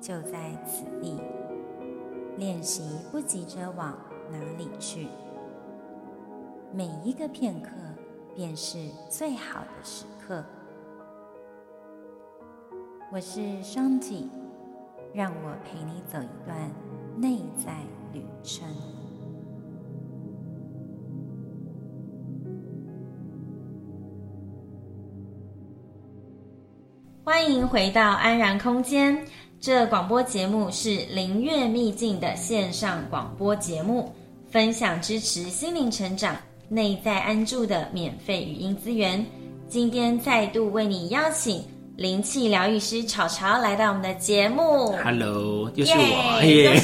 [0.00, 1.18] 就在此地，
[2.36, 3.96] 练习不急着往
[4.30, 5.08] 哪里去？
[6.72, 7.70] 每一个片刻
[8.34, 8.78] 便是
[9.08, 10.44] 最好的时刻。
[13.10, 14.28] 我是双体，
[15.14, 16.70] 让我陪你走一段
[17.16, 17.72] 内在
[18.12, 18.68] 旅程。
[27.24, 29.24] 欢迎回到安然空间。
[29.60, 34.14] 这广播节目是灵悦秘境的线上广播节目，
[34.50, 36.36] 分享支持心灵成长、
[36.68, 39.24] 内在安住的免费语音资源。
[39.68, 41.64] 今天再度为你邀请
[41.96, 44.94] 灵气疗愈师潮潮来到我们的节目。
[45.02, 46.74] Hello，又是我，耶，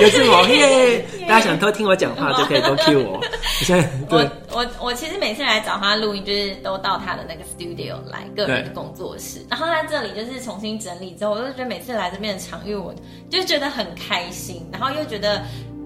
[0.00, 1.04] 又是 我，耶！
[1.28, 3.20] 大家想偷听我讲话 就可以多 cue 我。
[3.62, 12.94] 现在 我我我其实每次来找他录音，就是都到他的那个 studio 来个人的工作室，然后他这里就是重新整理之后，我就觉得每次来这边的场域，我
[13.30, 15.42] 就觉得很开心，然后又觉得。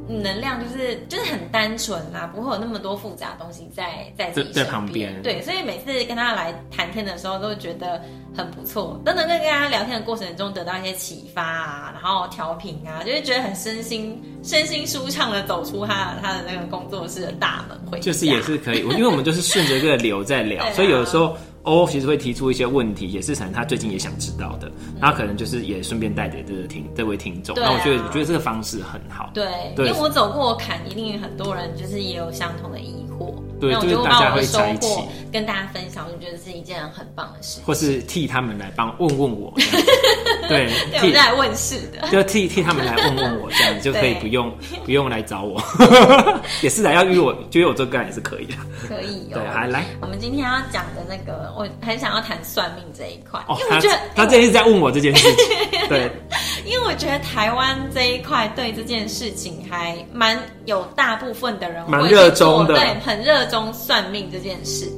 [0.09, 5.21] 能量就是就是很单纯啊，不会有那么多复杂的东西在在自己在旁边。
[5.23, 8.01] 对，所以每次跟他来谈天的时候，都觉得
[8.37, 18.05] 很不错，都能够跟他聊天的过程中得到一些启发啊，然后调频啊，就是觉得很身心身心舒畅的走出他他的那个工作室的大门回家。
[18.05, 21.37] 就是也是可以，因为我们就是顺着这个流在聊， 啊、所以有的时候。
[21.67, 27.57] 哦，其实会提出一些问题，也是可能他最近也想知道的，那可能就是也顺便带给这个听这位听众。
[27.57, 29.31] 那、啊、我觉得，我觉得这个方式很好。
[29.35, 33.35] 对，对，因为我走过坎，一定很多人就是也有相同的疑惑。
[33.61, 35.01] 对，那我就大家会在一起。
[35.33, 37.61] 跟大家分享，我就觉得是一件很棒的事。
[37.67, 39.53] 或是替他们来帮问问我，
[40.49, 44.51] 对，对，我来问事的，就替替他们来问问我，这样就可以不用
[44.85, 45.61] 不用来找我，
[46.63, 48.55] 也是来要约我，就约我做个案也是可以的，
[48.89, 49.29] 可以。
[49.31, 56.11] 对，还来，我们今天要讲的那个，我很想要谈算命这一块，哦，因为我觉得他这一直在问我这件事情，对，
[56.65, 63.46] 因为我觉得台湾这一块对这件事情还蛮有大部分的人蛮热衷的，对，很热。
[63.47, 64.91] 中算命这件事，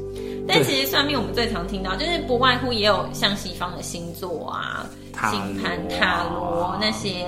[0.47, 4.86] 但其实算命我们最常听到就是不外乎也有像西方的星座啊、
[5.31, 7.26] 星盘、塔罗那些，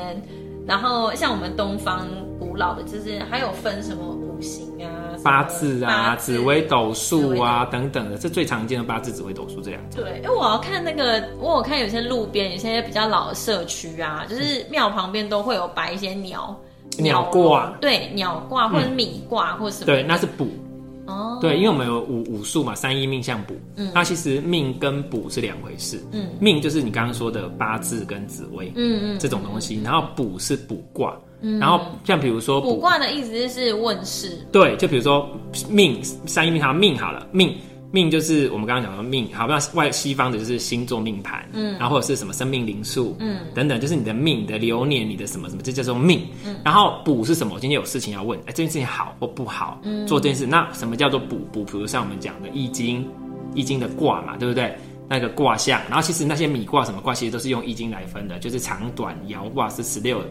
[0.67, 2.07] 然后像我们东方
[2.39, 4.89] 古老的，就是还有分什么五行啊、
[5.23, 10.01] 八字啊、紫微斗数啊等等的，这最常见的八字、紫微斗数这样子。
[10.01, 16.57] 对，因为我要看那个，我有看有些路边有些比较老的社区啊，就是庙旁边都会有摆一些鸟
[16.99, 20.47] 鸟卦，对，鸟卦或者米卦或者什么，对，那是卜。
[21.11, 23.55] 哦，对，因为我们有五五术嘛，三一命相卜。
[23.77, 26.01] 嗯，那其实命跟卜是两回事。
[26.13, 29.81] 嗯，命就是你刚刚说的八字跟紫微，嗯嗯，这种东西。
[29.83, 31.19] 然后卜是卜卦。
[31.43, 34.47] 嗯，然后像比如说卜卦的意思就是问事。
[34.53, 35.29] 对，就比如说
[35.69, 37.55] 命三一命，它命好了命。
[37.93, 46.27] 命就是我们刚刚讲的命，好，那外西方的就是星座命盘，嗯，然后或者是什么生命灵数，嗯，等等，就是你的命你的流年，你的什么什么，这叫做命。
[46.47, 47.55] 嗯，然后补是什么？
[47.55, 49.81] 我今天有事情要问，哎，这件事情好或不好？
[49.83, 51.37] 嗯，做这件事，那什么叫做补？
[51.53, 53.05] 补，比如像我们讲的易经，
[53.55, 54.73] 易经的卦嘛，对不对？
[55.09, 60.23] 那个卦象，然后其实那些米卦什么卦，其实都是用易经来分的，就是长短爻卦是十六，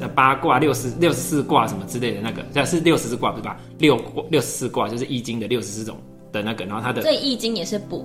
[0.00, 3.58] 呃八卦六十六十四卦什么之类的那个，这是六十四卦对吧？
[3.78, 6.00] 六六十四卦就是易经的六十四种。
[6.34, 8.04] 的那个，然后它的，所以易经也是补，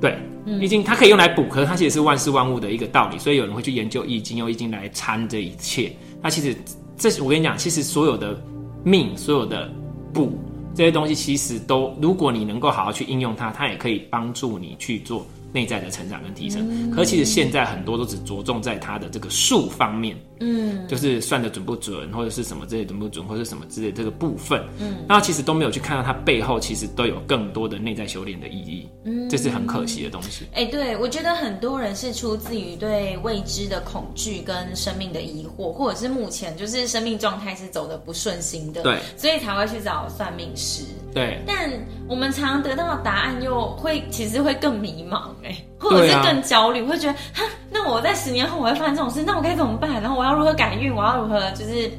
[0.00, 0.18] 对，
[0.60, 5.92] 易经它可以用来补，可是它其实是万事万物的一个道理，所以有人会去研究易经，用易经来参这一切。
[6.20, 6.56] 那其实
[6.98, 8.36] 这我跟你讲，其实所有的
[8.84, 9.70] 命，所有的
[10.12, 10.32] 补
[10.74, 15.24] 这些东西，其实都，如果你能够好好去应用它，它也可以帮助你去做。
[15.52, 30.44] 内在的成长跟提升，嗯、可是其实现在很多都只着重在它的这个数方面，嗯，就是算的准不准，或者是什么之类准不准，或者是什么之类这个部分，嗯，那其实都没有去看到它背后其实都有更多的内在修炼的意义，嗯，这是很可惜的东西。
[30.52, 41.70] 哎、欸，对，我觉得很多人是出自于对未知的恐惧跟生命的疑惑，或者是目前就是生命状态是走的不顺心的，对，所以才会去找算命师，对，但
[42.08, 45.30] 我们常常得到的答案又会其实会更迷茫。
[45.78, 50.00] 或者是更焦虑，啊、会觉得哈，那我在十年后我会发生这种事，那我该怎么办？
[50.00, 50.94] 然后我要如何改运？
[50.94, 51.90] 我要如何就是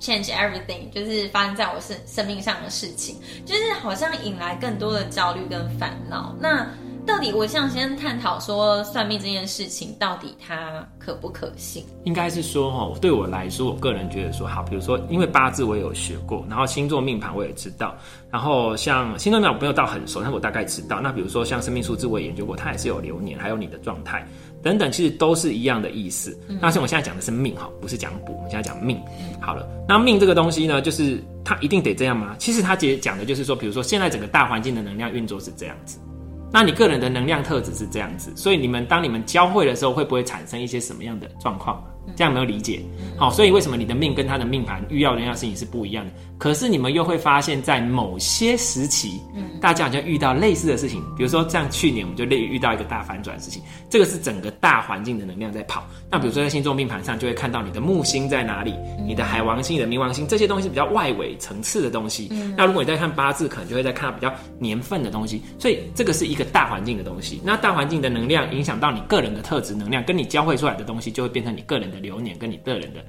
[0.00, 0.90] change everything？
[0.92, 6.34] 就是发生在我生生命上的事情，就是好像引来更多的焦虑跟烦恼。
[6.38, 6.66] 那
[7.08, 11.82] 到底我想先探讨说算命这件事情到底它可不可信？
[12.04, 17.96] 应该是说哈，对我来说，我个人觉得说好，比如说因为八字我也有学过，然后星座命盘我也知道，
[18.30, 21.00] 然后像星座命盘我没有到很熟，但我大概知道。
[21.00, 24.28] 那比如说像生命数字我也研究过，它也是有流年，还有你的状态
[24.62, 26.38] 等等，其实都是一样的意思。
[26.48, 29.00] 嗯、那像我现在讲的是命哈，不是讲卜，我们现在讲命。
[29.40, 32.36] 好了，那命这个东西呢，就是它一定得这样吗？
[32.38, 35.98] 其实它姐讲的就是说，比如说现在整个大环境的能量运作是这样子。
[36.50, 41.84] 那你个人的能量特质是这样子，所以你们当你们交汇的时候，会不会产生一些什么样的状况？
[42.16, 42.80] 这样有没有理解？
[43.16, 46.12] 好，所以为什么你的命跟他的命盘遇到的那样事情是不一样的？
[46.38, 49.20] 可是你们又会发现，在某些时期，
[49.60, 53.60] 大家好像遇到类似的事情，比如说像去年我们就类遇到一个大反转的事情，
[53.90, 55.84] 这个是整个大环境的能量在跑。
[56.08, 58.72] 那比如说在星座命盘上，就会看到你的木星在哪里，
[59.04, 62.28] 你的海王星、你的冥王星这些东西是比较外围层次的东西。
[62.56, 65.42] 那如果你在看八字，可能就会在看到比较年份的东西。
[65.58, 67.40] 所以这个是一个大环境的东西。
[67.44, 71.97] 那大环境的能量影响到你个人的特质能量，跟你交汇出来的东西，就会变成你个人的。
[71.98, 73.04] 流年跟你个人的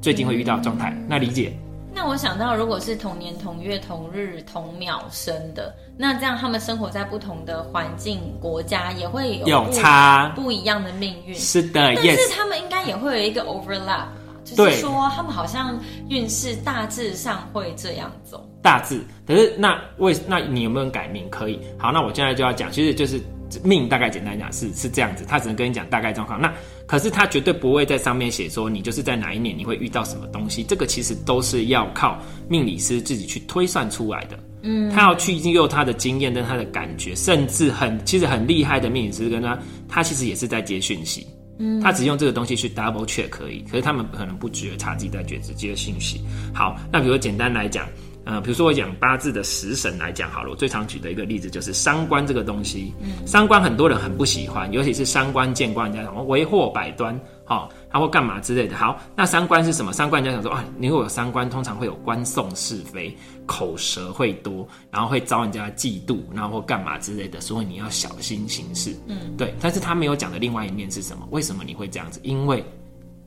[0.00, 1.52] 最近会遇到状态，那理解？
[1.94, 11.34] 那我想到，如果是同年同月同日同秒生的，那这样他们生活在不同的环境国家，也会有有差不一样的命运。
[11.34, 14.06] 是的，但是他们应该也会有一个 overlap，
[14.42, 15.78] 就是说他们好像
[16.08, 18.48] 运势大致上会这样走。
[18.62, 21.28] 大致，可是那为那你有没有改名？
[21.28, 21.60] 可以。
[21.76, 23.20] 好，那我现在就要讲，其实就是
[23.64, 26.40] 命大概简单讲是是这样子，他只能跟你讲大概状况。
[26.40, 26.52] 那
[26.86, 34.38] 可是他绝对不会在上面写说你就是在哪一年你会遇到什么东西，这个其实都是要靠命理师自己去推算出来的。
[34.62, 39.58] 嗯，他要去用他的经验跟他的感觉，甚至很其实很厉害的命理师跟他，
[39.88, 41.26] 他其实也是在接讯息。
[41.58, 46.20] 嗯，他只用这个东西去 double check 可以，可是他们可能不觉察自己在觉知接讯息。
[46.54, 47.86] 好，那比如简单来讲。
[48.24, 52.94] 呃，比如说我讲八字的食神来讲好了，我最常举的一个例子就是伤官这个东西。
[53.00, 58.76] 嗯，伤官很多人很不喜欢，尤其是伤官见官，人家讲为祸百端，好、哦，他会干嘛之类的。
[58.76, 59.92] 好，那伤官是什么？
[59.92, 68.94] 伤官人家讲说啊，你如果有伤官，通常会有官送是非，口舌会多，然后会遭人家嫉妒，然后或干嘛之类的，所以你要小心行事。
[69.08, 69.52] 嗯，对。
[69.60, 71.26] 但是他没有讲的另外一面是什么？
[71.30, 72.20] 为什么你会这样子？
[72.22, 72.64] 因为。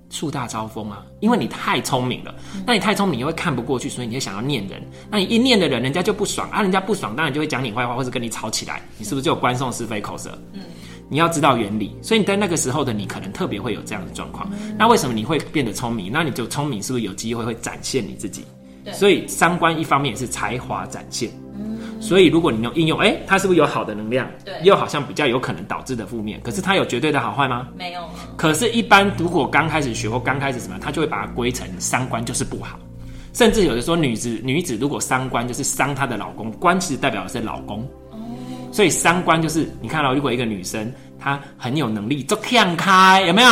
[0.10, 2.34] 树大招风啊，因为你太聪明了，
[2.66, 4.82] 那你太聪明，你会看不过去，所以你会想要念人。
[5.10, 8.82] 那你一念的人，人家就不爽啊，人家不爽，当然就会讲你坏话，或者跟你吵起来。
[8.98, 10.38] 你是不是就有官送是非口舌？
[10.54, 10.62] 嗯，
[11.10, 14.50] 你要知道原理，所以你在那个时候的你，可能特别会有这样的状况。
[14.78, 16.12] 那为什么你会变得聪明？
[16.12, 18.46] 那你就聪明，是不是有机会会展现你自己？
[18.84, 21.30] 对，所以三观一方面也是才华展现。
[22.00, 24.28] 所以，如果你用应用，哎、欸，它是不是有好的能量？
[24.44, 26.40] 对，又好像比较有可能导致的负面。
[26.42, 27.68] 可是它有绝对的好坏吗？
[27.78, 28.02] 没有。
[28.36, 32.78] 可是，一般如果刚开始学或刚开始什么，他就会把它归成三观就是不好。
[33.34, 37.82] 甚至有的说，女子女子如果三观就是伤她的老公，官其实代表的是老公。
[38.12, 38.18] 哦。
[38.72, 43.50] 所以三观就是你看到，如果一个女生她很有能力，就看开有没有？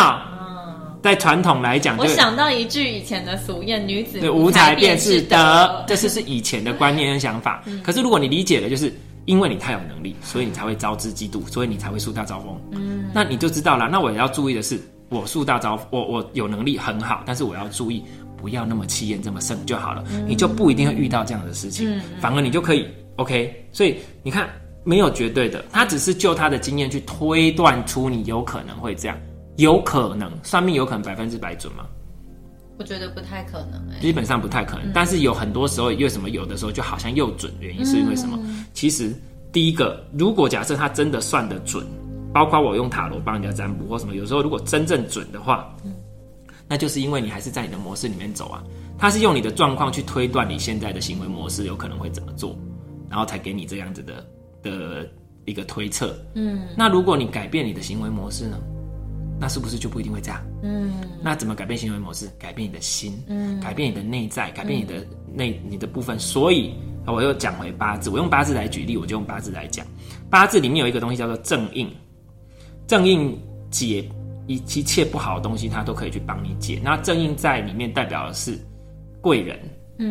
[1.04, 7.62] 在传统来讲，我想到一句以前的俗谚：“女子对无才便是德。”这是是以前的观念跟想法。
[7.84, 8.92] 可是如果你理解了，就是
[9.26, 12.58] 因为你太有能力，所以你才会招之嫉妒，所以你才会树大招风。
[12.72, 13.90] 嗯，那你就知道了。
[13.90, 14.80] 那我也要注意的是，
[15.10, 18.02] 我树大招，我我有能力很好，但是我要注意
[18.38, 20.06] 不要那么气焰这么盛就好了。
[20.26, 23.54] 你就不一定会遇到这样的事情，反而你就可以 OK。
[23.74, 24.48] 所以你看，
[24.86, 29.18] 没有绝对的，他只是就他的经验去推断出你有可能会这样。
[29.58, 31.86] 有可能算命有可能百分之百准吗？
[32.78, 34.88] 我觉得不太可能哎、欸，基本上不太可能。
[34.88, 37.54] 嗯、但是有很多时候，为什么有的时候就好像又准？
[37.60, 38.36] 原因是因为什么？
[38.42, 39.14] 嗯、其实
[39.52, 41.86] 第一个，如果假设他真的算得准，
[42.34, 45.94] 包括我用塔罗帮人家占卜或什么，有时候如果真正准的话，嗯、
[46.68, 48.64] 那就是因为你还是在你的模式里面走啊。
[48.98, 52.58] 他是用你的状况去推断你现在的行为模式有可能会怎么做，
[53.08, 54.26] 然后才给你这样子的
[54.64, 55.08] 的
[55.46, 56.16] 一个推测。
[56.34, 58.58] 嗯，那如果你改变你的行为模式呢？
[59.40, 60.42] 那是不是就不一定会这样？
[60.62, 62.30] 嗯，那怎么改变行为模式？
[62.40, 66.18] 改变你的心，嗯，改变你的内在，改变你的内、嗯、你的部分。
[66.18, 66.74] 所以，
[67.06, 69.86] 我又讲回八字，我用八字来举例，我就用八字来讲。
[70.30, 71.90] 八字里面有一个东西叫做正印，
[72.88, 73.38] 正印
[73.70, 74.10] 解
[74.48, 76.80] 一一切不好的东西，它都可以去帮你解。
[76.82, 78.58] 那正印在里面代表的是
[79.20, 79.60] 贵人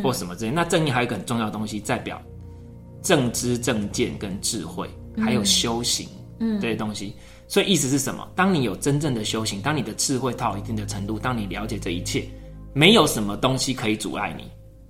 [0.03, 0.51] 或什么之类。
[0.51, 2.21] 嗯、那正印还有一个很重要的东西，代表
[3.03, 6.07] 正知正见跟智慧，还有修行，
[6.39, 7.15] 嗯，这些东西。
[7.53, 8.27] 所以意思是什么？
[8.35, 12.27] 当你有真正的修行，当你的智慧到一定的程度，当你了解这一切，
[12.73, 14.45] 没有什么东西可以阻碍你。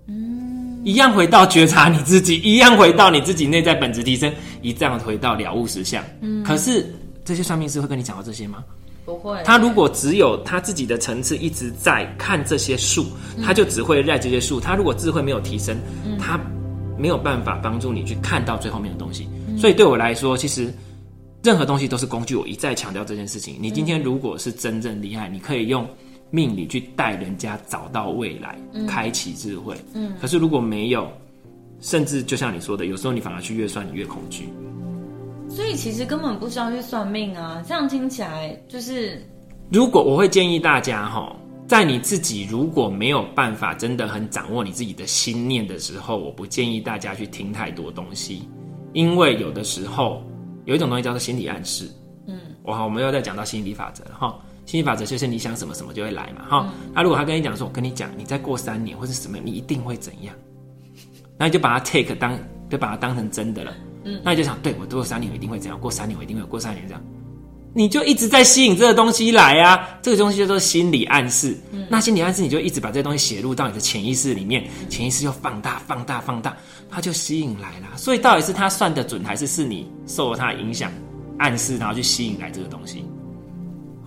[0.07, 6.05] 嗯，一样回到觉察你自己，一样回到你自己内在本质提升，一这样回到了悟实相。
[6.21, 6.89] 嗯，可是
[7.25, 8.63] 这些算命师会跟你讲到这些吗？
[9.05, 9.43] 不会。
[9.45, 13.07] 他如果只有他自己的层次一直在看这些数，
[13.45, 14.61] 他就只会在这些数。
[14.61, 15.77] 他如果智慧没有提升，
[16.17, 16.39] 他
[16.97, 19.29] 没有办法帮助你去看到最后面的东西。
[19.59, 20.73] 所以对我来说，其实。
[21.43, 22.37] 任何东西都是工具。
[22.37, 23.57] 我一再强调这件事情。
[23.61, 25.87] 你今天如果是真正厉害，你可以用
[26.31, 28.57] 命理去带人家找到未来，
[28.87, 29.77] 开启智慧。
[29.95, 31.11] 嗯，可是如果没有，
[31.81, 34.49] 甚至就像你说的，有时候你反而去越算，你越恐惧。
[35.49, 37.63] 所以其实根本不需要去算命啊！
[37.69, 39.21] 这样听起来就是，
[39.71, 48.49] 如果我会建议大家哈，在你自己如果没有办法真的很掌握你自己的心念的时候，我不建议大家去听太多东西，
[48.95, 50.23] 因为有的时候
[50.65, 51.89] 有一种东西叫做心理暗示。
[52.27, 54.39] 嗯，哇，我们又在讲到心理法则了哈。
[54.65, 56.73] 心理法则就是你想什么什么就会来嘛哈。
[56.95, 60.35] 那、嗯、如果他跟你讲说，我跟你讲，你再过三年或者什么，你一定会怎样，
[61.37, 62.39] 那你就把它 take 当，
[62.71, 63.75] 就把它当成真的了。
[64.05, 67.03] 嗯，那你就想，对，我过三年我一定会怎样，过三年我一定会过三年这样，
[67.75, 71.57] 你就一直在吸引这个东西来啊，这个东西叫做心理暗示。
[71.73, 76.55] 嗯，那心理暗示你就一直把这些东西写入到你的潜意识里面，潜意识又放大、放大、放大，
[76.91, 77.97] 它就吸引来了。
[77.97, 80.93] 所以到底是他算得准，还是是你受了他影响、
[81.39, 83.05] 暗示，然后去吸引来这个东西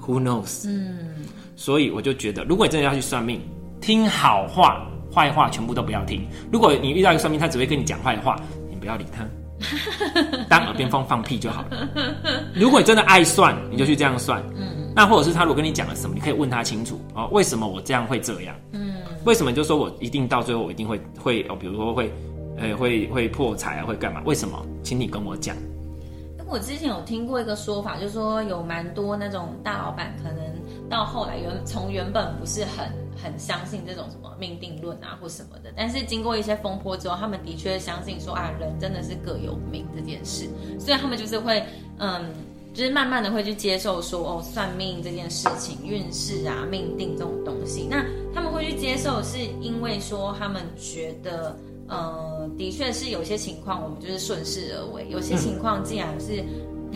[0.05, 0.67] ？Who knows？
[0.67, 3.41] 嗯，所以我就觉得，如果你真的要去算命，
[3.81, 6.23] 听好话，坏话全部都不要听。
[6.51, 9.27] 如果你遇到一个算命，他只会跟你讲坏话，你不要理他。
[10.49, 11.87] 当耳边风放屁就好了。
[12.53, 14.43] 如果你真的爱算，你就去这样算。
[14.55, 18.55] 嗯，那或者是他如果跟你讲了什么，你可以问他清楚哦，为什么我这样会这样？
[18.73, 18.95] 嗯，
[19.25, 22.11] 为什么你就说我一定到最后我一定会会哦，比如说会，
[22.57, 24.21] 呃、欸，会会破财啊，会干嘛？
[24.25, 24.63] 为什么？
[24.83, 25.55] 请你跟我讲。
[26.47, 30.37] 我之前有听过一个说法，就是说有蛮多那种大老板，可能
[30.87, 40.47] 到后来原从原本不是很很相信这种什么命定论啊或什么的，但是经过一些风波之后，他们的确相信说啊，人真的是各有命这件事，
[40.79, 41.63] 所以他们就是会
[41.99, 42.33] 嗯，
[42.73, 51.55] 就是慢慢的会去接受说哦，算命这件事情、运势啊、命定这种东西，那他们会去接受，是因为说他们觉得。
[51.87, 56.43] 呃，的确是有些情况，我们就是顺势而为；有些情况既然是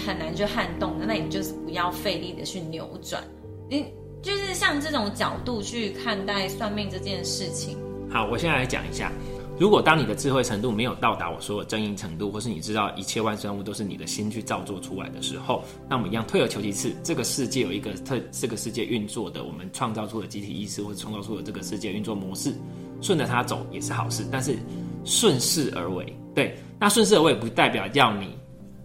[0.04, 3.24] 很难去撼动的，那你就是不要费力的去扭转。
[3.70, 3.86] 你
[4.22, 7.78] 就是像这种角度去看待算命这件事情。
[8.12, 9.12] 好，我现在来讲一下，
[9.60, 16.92] 如果当你的智慧程度没有到达我说的正义程度，或是你知道一切万事万物都是你的心去造作出来的时候，那我们一样退而求其次。
[17.04, 22.54] 这个世界有一个特，这个世界运作的，我们创造出的集体意识，或者创造出的这个世界运作模式。
[23.02, 24.58] 顺着它走也是好事，但是
[25.06, 28.36] 顺势而为，对，那顺势而为不代表要你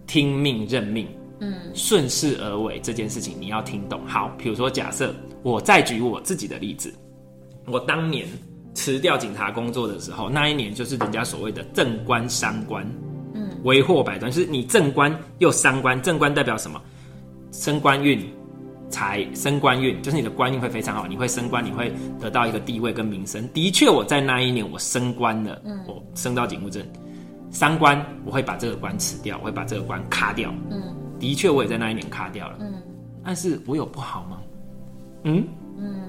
[0.07, 1.05] 听命认命，
[1.39, 4.01] 嗯，顺势而为这件事情你要听懂。
[4.05, 5.13] 好，比如说假设
[5.43, 6.93] 我再举我自己的例子，
[7.67, 8.27] 我当年
[8.73, 12.85] 辞掉警察工作的时候，那一年就是人家所谓的正官三官，
[13.33, 16.81] 嗯，为祸百端，就是你正官又三官，正官代表什么？
[17.51, 18.19] 升官运。
[18.87, 23.45] 财升官运，就是你的官运会非常好，你会升官，你会得到一个地位跟名声。
[23.49, 26.85] 的确，我在那一年我升官了，嗯，我升到警务证，
[27.49, 32.73] 三官，我会把这个官辞掉，我会把这个官卡掉，嗯，的确我也在那一年卡掉了，嗯，
[33.23, 34.41] 但是我有不好吗？
[35.23, 35.47] 嗯？
[35.77, 36.01] 嗯，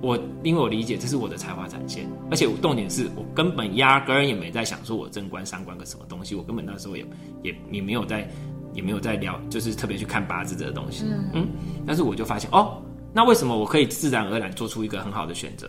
[0.00, 7.06] 我因为我理解这是我的才华展现，而且我重点是我根本压根儿也没在想说我正观三观个什么东西，我根本那时候也
[7.42, 8.28] 也也没有在。
[8.74, 11.48] 也没有在聊，就是特别去看八字这个东西，嗯，嗯，
[11.86, 12.80] 但是我就发现哦，
[13.14, 15.68] 那为什么我可以自然而然做出一个很好的选择？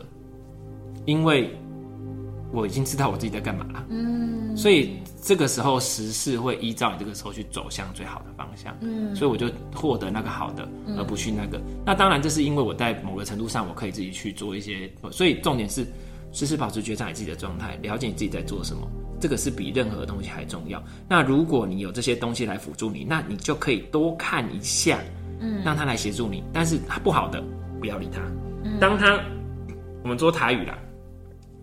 [1.05, 1.57] 因为
[2.51, 11.57] 我已经知道我自己在干嘛了，嗯，所以这个时候时事会依照你这个时候去走向最好的方向，嗯，所以我就获得那个好的，而不去那个。
[11.57, 15.85] 嗯，那当然，这是因为我在某个程度上我可以自己去做一些，所以重点是
[16.33, 18.85] 时时保持觉察你自己的状态，了解你自己在做什么。
[19.19, 20.81] 这个是比任何东西还重要。
[21.07, 24.99] 那如果你有这些东西来辅助你，那你就可以多看一下，
[25.39, 26.43] 嗯，让他来协助你。
[26.53, 27.41] 但是他不好的，
[27.79, 28.21] 不要理他。
[28.63, 29.19] 嗯、当他，
[30.03, 30.77] 我们说台语啦，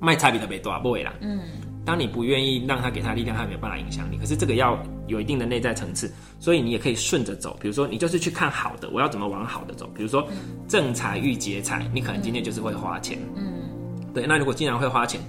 [0.00, 1.15] 卖差比特别多不会啦。
[1.21, 1.41] 嗯，
[1.87, 4.19] 当你不愿意让他给他力量，他没有办法影响你。
[4.19, 7.57] 可是这个要有一定的内在层次，所以你也可以顺着走。
[7.61, 9.88] 比如说，你就是去看好的，我要怎么往好的走？
[9.95, 10.28] 比如说，
[10.69, 13.19] 正财遇劫财，你可能今天就是会花钱。
[13.37, 13.71] 嗯，
[14.12, 14.26] 对。
[14.26, 15.21] 那如果既然会花钱。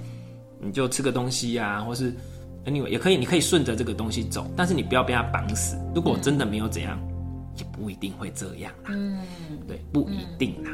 [0.60, 2.12] 你就吃个东西呀、啊，或是
[2.64, 5.78] anyway 也可以，你可以顺着这个东西走，但是你不要被他绑死。
[5.94, 8.88] 如果真的没有怎样，嗯、也不一定会这样啦。
[8.88, 9.20] 嗯，
[9.68, 10.72] 对，不一定啦。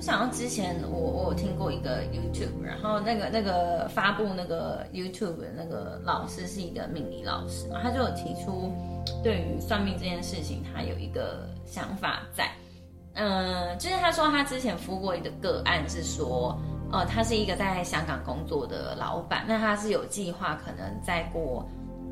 [0.00, 8.72] 我想到之前我我有听过一个 YouTube，然后那个那个发布那个 YouTube 的那个老师是一个命理老师嘛，他就有提出
[9.22, 12.50] 对于算命这件事情，他有一个想法在。
[13.12, 16.58] 嗯，就是他说他之前服过一个个案是说。
[16.92, 21.64] 呃，他是一个在香港工作的老板，那他是有计划，可能再过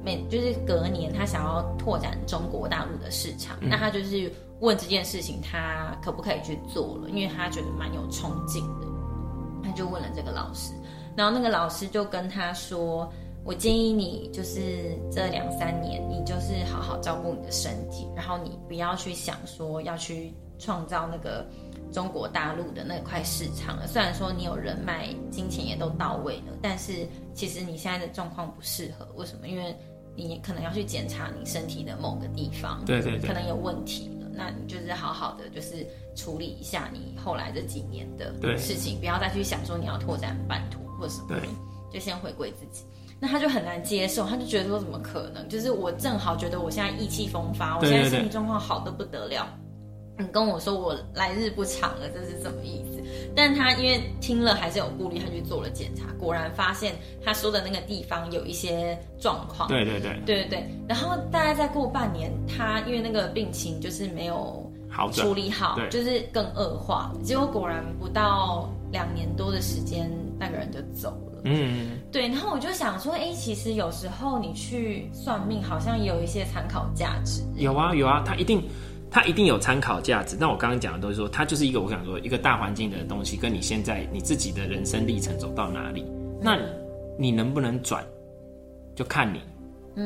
[0.04, 4.30] 每就是隔年，他想要拓展中国大陆的市场，嗯、那他就是
[4.61, 7.11] 问这件事情，他可不可以去做了？
[7.11, 8.87] 因为他觉得蛮有冲劲的，
[9.62, 10.73] 他就问了这个老师，
[11.17, 13.09] 然后那个老师就跟他说
[13.45, 21.47] ：“我建议你就是这两三年，你就是好好照顾你的身体，然后你不要去想说要去创造那个
[21.93, 23.87] 中国大陆的那块市场了。
[23.87, 29.07] 虽然说你有人脉、金钱也都到位了，但是其实你现在的状况不适合。
[29.15, 29.47] 为什么？
[29.47, 29.75] 因为
[30.17, 34.18] 你可能要去检查你身体的某个地方，对对对，可能有问题了。
[34.38, 41.40] 那你就是好好的，就是处理一下你后来这几年的事情，不要再去想说你要拓展版图或什么，对，
[41.92, 42.85] 就先回归自己。
[43.21, 45.49] 那他就很难接受，他就觉得说怎么可能？
[45.49, 49.45] 就是我正好觉得我现在意气风发，我现在身体状况好的不得了。
[50.19, 53.01] 你跟我说我来日不长了，这是什么意思？
[53.37, 56.95] 但他因为听了还是有顾虑，他去做了检查，果然发现
[57.25, 59.69] 他说的那个地方有一些状况。
[59.69, 60.69] 对对对，对对对。
[60.89, 64.69] 然后大概再过半年，他因为那个病情就是没有
[65.13, 67.13] 处理好，好就是更恶化。
[67.23, 71.43] 结果果然不到两年多的时间，那个人就走了。
[71.45, 77.43] 嗯，对，然后我就想说，哎，其实有时候你去算命，好像也有一些参考价值。
[77.55, 78.69] 有啊，有啊，他一定，
[79.11, 80.37] 它一定有参考价值。
[80.38, 86.05] 那我刚刚讲的都是说，它就是一个，我想说，一个大环境的东西，跟你现在你自己的人生历程走到哪里，
[86.41, 86.59] 那
[87.19, 88.05] 你能不能转，
[88.95, 89.41] 就看你，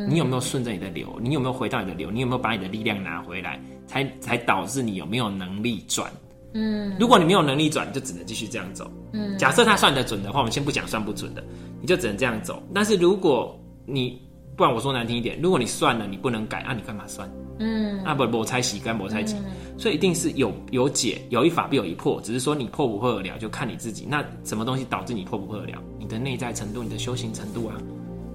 [0.08, 6.10] 你有没有顺着你的流，你有没有回到你的流，你有没有把你的力量拿回来，才才导致你有没有能力转。
[6.54, 8.90] 嗯，如果你没有能力转，就只能继续这样走。
[9.12, 11.42] 嗯，假设他算得准的话，我们先不讲算不准的，
[11.80, 12.62] 你就只能这样走。
[12.74, 14.20] 但是如果你，
[14.56, 17.30] 不然我说难听一点，如果你算了，你不能改，啊，你干嘛算？
[17.58, 19.36] 嗯，啊不，我猜洗干，我猜洗，
[19.78, 24.06] 所以一定是有有解，有一法必有一破，只是说你破不破得了，就看你自己。
[24.08, 25.78] 那什么东西导致你破不破得了？
[25.98, 27.76] 你的内在程度，你的修行程度啊。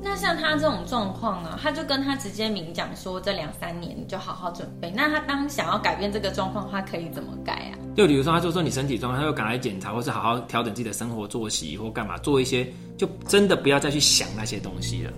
[0.02, 4.92] 那像他这种状况啊，他就跟他直接明讲说，这两三年你就好好准备。
[4.96, 7.78] 那他当想要改变这个状况，他可以怎么改啊？
[7.96, 15.12] 就比如说，他就说你身体状况，他就赶来检查，或是好好调整自己的生活作息，或干嘛做一些，就真的不要再去想那些东西了。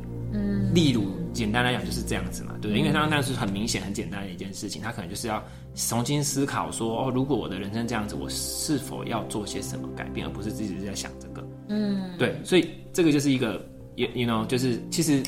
[0.69, 2.79] 嗯，例如简单来讲就是这样子嘛，对不对？
[2.79, 5.43] 因为刚刚那是很明显、很简单的一件事情，他可能就是要
[5.75, 11.47] 重新思考说，哦，如果我的人生这样子，我是否要做些什么改变，而不是自己在想这个。
[11.69, 13.65] 嗯，对，所以这个就是一个。
[13.95, 15.21] You you know，就是其实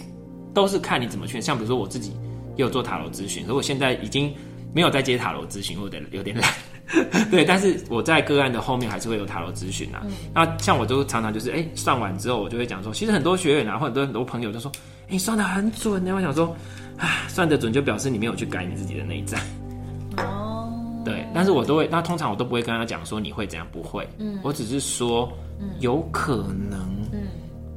[0.53, 1.41] 都是看你怎么劝。
[1.41, 2.11] 像比如说我自己
[2.55, 4.33] 也有做塔罗咨询，所以我现在已经
[4.73, 6.49] 没有在接塔罗咨询，我有点有点懒。
[7.29, 10.01] 对，但是我在个案的后面还是会有塔罗咨询啊。
[10.05, 14.71] 嗯、那像我都常常就是，哎、欸，算完之后我就会讲说，其实很多学员啊，或者很多很多朋友就说，
[15.11, 16.13] 哎、欸，算的很准呢。
[16.15, 16.55] 我想说，
[16.97, 19.37] 啊，算得准就表示你没有去改你自己的内在。
[20.17, 20.73] 哦。
[21.05, 24.07] 对，但是我都会，那通常我都不会跟他讲说你会怎样，不会。
[24.17, 24.39] 嗯。
[24.41, 25.31] 我只是说，
[25.79, 26.37] 有可
[26.69, 26.79] 能。
[27.11, 27.27] 嗯。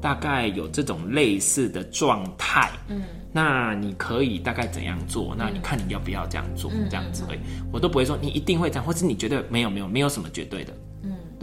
[0.01, 5.35] 大概有这种类似的状态，嗯，那你可以大概怎样做？
[5.35, 6.71] 那你看你要不要这样做？
[6.75, 7.41] 嗯、这样子会，
[7.73, 10.84] 我都不会说你一定会这样，或是你觉得没有没有没有什么绝对的，嗯，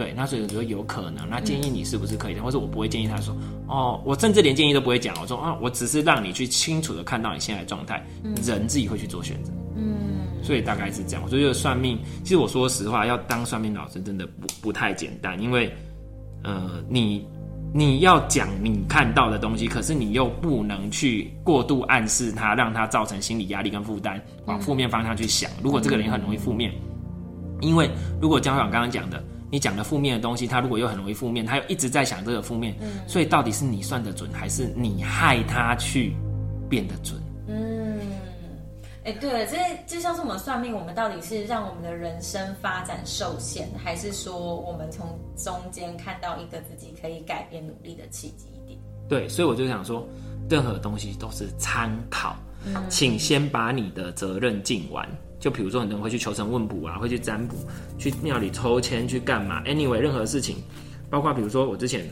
[0.02, 0.14] 对。
[0.16, 2.42] 那所以我觉得有可能，那建议你是不是可以的？
[2.42, 3.36] 或者我不会建议他说，
[3.68, 11.22] 哦，我甚至连建议都不会讲，我说啊，我只是让你去清楚的看到你现在的状态，嗯、人自己会去做选择，嗯，所以大概是这样。
[11.24, 15.72] 我觉得算命，其实我说实话，要当算命老师真的不不太简单，因为
[16.44, 17.26] 呃你。
[17.74, 25.50] 你要讲你看到的东西，可是你又不能去过度暗示他，让他造成心理压力跟负担，往负面方向去想。
[25.64, 26.70] 如果这个人很容易负面，
[27.62, 27.90] 因为
[28.22, 32.74] 如果江小刚刚讲的，你讲的负面的东西，他如果又很容易负面，他又一直在想这个负面，
[33.06, 36.16] 所以到底是你算得准，还是你害他去
[36.70, 37.22] 变得准？
[39.04, 48.80] 哎，对了，这就像是我们算命，我们到底是让我们的人生发展受限，还是说我们从中间看到一个自己可以改变、努力的契机点？
[49.10, 50.08] 对，所以我就想说，
[50.48, 55.10] 任何东西都是参考，嗯、请先把你的责任尽完。
[55.42, 57.58] 就比如说，很多人会去求神问卜啊，会去占卜，
[57.98, 60.56] 去庙里抽签，去干嘛？Anyway，任何事情，
[61.10, 62.10] 包括比如说我之前。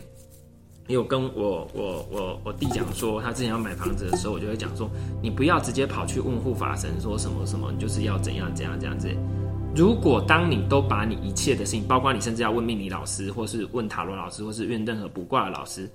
[0.88, 4.90] 有跟我我我我弟讲说，他之前要买房子的时候，我就会讲说，
[5.22, 9.08] 你不要直接跑去问护法神说什么什么，你就是要怎样怎样这样子。
[9.76, 15.88] 如果当你都把你一切的事情，包括你甚至要问命理老师，或是问塔罗老师，或是问任何卜卦的老师。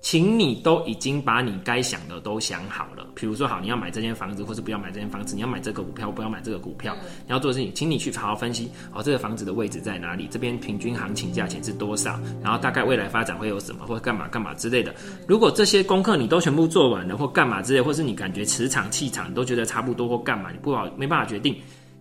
[0.00, 14.94] 请你都已经把你该想的都想好了，比如说好，你要买这间房子，或是不要买这间房子，你要买这个股票，不要买这个股票，你要做的事情，请你去好好分析，哦，这个房子的位置在哪里，这边平均行情价钱是多少，然后大概未来发展会有什么，或干嘛干嘛之类的。
[15.28, 21.54] 如果这些功课你都全部做完了，或干嘛之类，或是你感觉磁场气场你都觉得差不多，或干嘛，你不好没办法决定，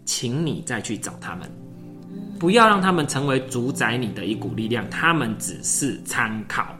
[0.06, 1.52] 请你再去找他们，
[2.40, 6.79] 不要让他们成为主宰你的一股力量，他们只是参考。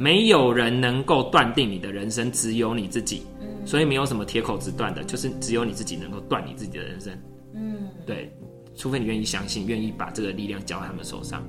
[0.00, 3.22] 没有人能够断定你的人生，只有你自己。
[3.40, 7.12] 嗯，所以没有什么铁口直断的，就是只有你自己能够断你自己的人生。
[7.52, 8.32] 嗯，对，
[8.74, 11.44] 除非你愿意相信，愿意把这个力量交在他们手上。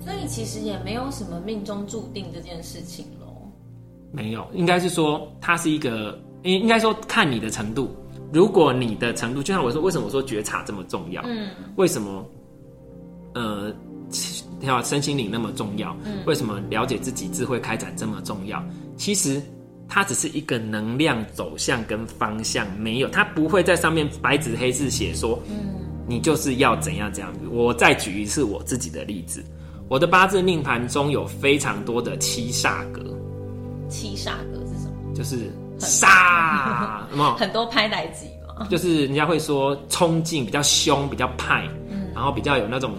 [0.00, 3.26] 所以其实也没有什么命中注定这件事情喽。
[4.10, 7.94] 没有，应该是说它是一个，应应该说看你的程度。
[8.32, 11.22] 如果你的程度，就像我说，为什么我说觉察这么重要？
[11.26, 12.24] 嗯，为什么？
[13.34, 13.72] 呃，
[14.68, 15.96] 要身心灵那么重要？
[16.04, 18.62] 嗯，为什么了解自己、智慧开展这么重要？
[18.96, 19.40] 其实
[19.88, 27.32] 它只是一个能量走向跟方向，没有，它不会在上面白纸黑字写说，嗯，你就是要怎样怎样。
[27.50, 29.44] 我再举一次我自己的例子，
[29.88, 33.02] 我的八字命盘中有非常多的七煞格。
[33.88, 35.14] 七煞格是什么？
[35.14, 37.34] 就是煞，有没有？
[37.34, 38.66] 很多拍台机嘛。
[38.68, 42.94] 就是人家会说冲劲比较凶，比较派，嗯，然后比较有那种。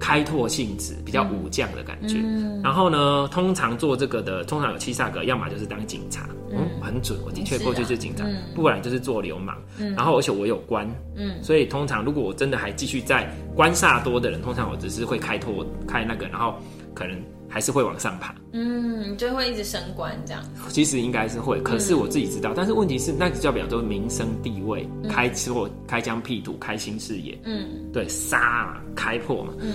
[0.00, 16.54] 开拓性质比较武将的感觉，嗯、然后呢，通常做这个的，通常有七煞格，要么就是当警察，嗯，嗯很准，我的确过去是警察，不然就是做流氓，嗯，然后而且我有官，嗯，所以通常如果我真的还继续在官煞多的人，通常我只是会开拓开那个，然后
[16.94, 17.14] 可能
[17.50, 29.72] 还是会往上爬，嗯，就会一直升官这样，其实应该是会，可是我自己知道，嗯、但是问题是，那个代表都是名声地位，嗯、开拓开疆辟土，开新视野，嗯，对，杀开破嘛，嗯。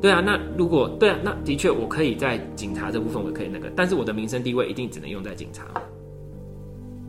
[0.00, 5.64] 对啊，那如果对啊，那的确我可以在警察这部分我可以那个，但是我的名声地位一定只能用在警察，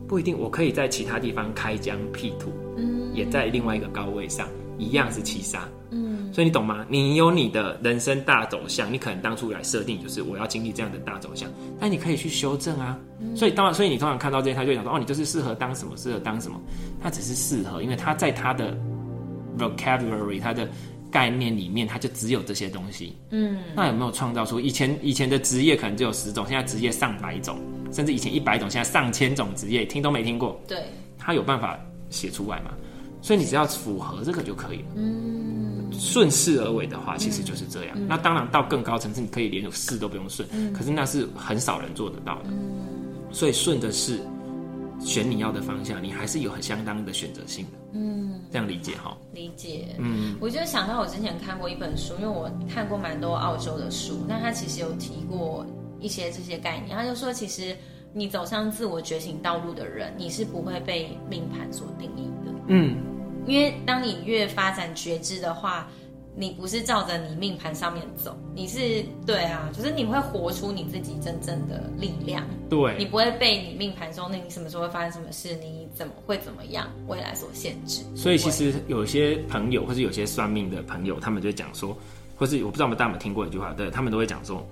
[0.08, 6.84] 不一定我可以在其他地方开疆辟土，嗯，也在另外一个高位上，一样是七杀，嗯，所以你懂吗？
[6.88, 16.60] 你有你的人生大走向，你可能当初来设定就是我要经历这样的大走向，但你可以去修正啊，嗯、所以当然，所以你通常看到这些，他就会想说哦，你就是适合当什么，适合当什么，
[17.02, 18.76] 他只是适合，因为他在他的
[19.58, 20.68] vocabulary，他的。
[21.12, 23.16] 概念里面，他就只有这些东西。
[23.30, 27.58] 嗯，那有没有创造出以前以前的职业可能只有十种，现在职业上百种，
[27.90, 30.62] 甚至以前一百种，现在上千种职业，听都没听过。
[30.68, 30.84] 对，
[31.18, 31.76] 他有办法
[32.10, 32.70] 写出来吗？
[33.20, 34.86] 所以你只要符合这个就可以了。
[34.94, 37.96] 嗯，顺势而为的话，其实就是这样。
[37.98, 42.50] 嗯、那当然到更高层次，你可以连有势都不用顺，嗯、可是那是很少人做得到的。
[42.50, 42.86] 嗯，
[43.32, 44.20] 所以顺的是
[45.00, 47.78] 选你要的方向，你还是有很相当的选择性的。
[47.92, 49.16] 嗯，这样理解哈？
[49.32, 49.88] 理解。
[49.98, 55.66] 嗯，我就想到我之前看过一本书，因为我看过蛮多澳洲的书，那他其实有提过
[55.98, 56.96] 一些这些概念。
[56.96, 57.76] 他就说，其实
[58.12, 62.52] 你走上自我觉醒道路的人，你是不会被命盘所定义的。
[62.68, 62.96] 嗯，
[63.46, 65.88] 因为当你越发展觉知的话。
[66.36, 72.46] 你不是照着你命盘上面走，你是对啊，就是你会活出你自己真正的力量。
[72.70, 78.04] 对，你不会被你命盘中那你什么时候会发生什么事，你怎么会怎么样未来所限制。
[78.14, 81.94] 所以其实有些朋友或是有些算命的朋友，他们就讲说，
[82.36, 84.64] 或是我不知道我们大家有没有听过一句话，对他们都会讲说。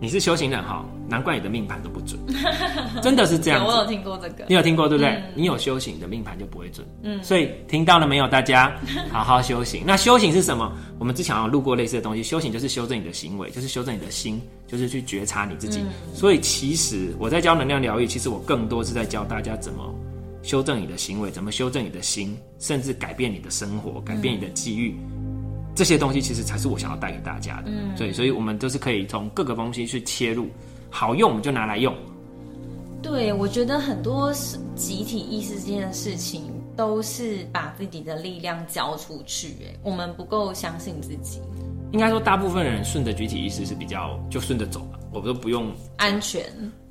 [0.00, 2.20] 你是修行人哈，难怪你的命盘都不准，
[3.00, 3.70] 真的是这样子。
[3.70, 5.10] 我有听过这个，你有听过对不对？
[5.12, 6.86] 嗯、你有修行，你的命盘就不会准。
[7.02, 8.28] 嗯，所以听到了没有？
[8.28, 8.74] 大家
[9.10, 9.82] 好好修行。
[9.86, 10.70] 那修行是什么？
[10.98, 12.22] 我们之前有录过类似的东西。
[12.22, 15.80] 修行就是修正你的行为，就是修正你的心，就是去觉察你自己。
[15.80, 19.94] 嗯、所以其实我在教能量疗愈，其实我更多是在教大家怎么
[20.42, 24.94] 修正你的行为，怎么修正你的心，甚至改变你的生活，改变你的际遇。
[24.98, 25.13] 嗯
[25.74, 30.46] 这些东西其实才是我想要带给大家的，嗯，所以，所以我们都是可以从各个东西去切入，
[30.88, 31.92] 好用我们就拿来用。
[33.02, 34.32] 对，我觉得很多
[34.76, 36.44] 集体意识这件事情
[36.76, 41.40] 都是把自己的力量交出去，哎，我们不够相信自己。
[41.92, 46.42] 应该说，大部分人顺着集体意识是比较就顺着走了，我们都不用安全，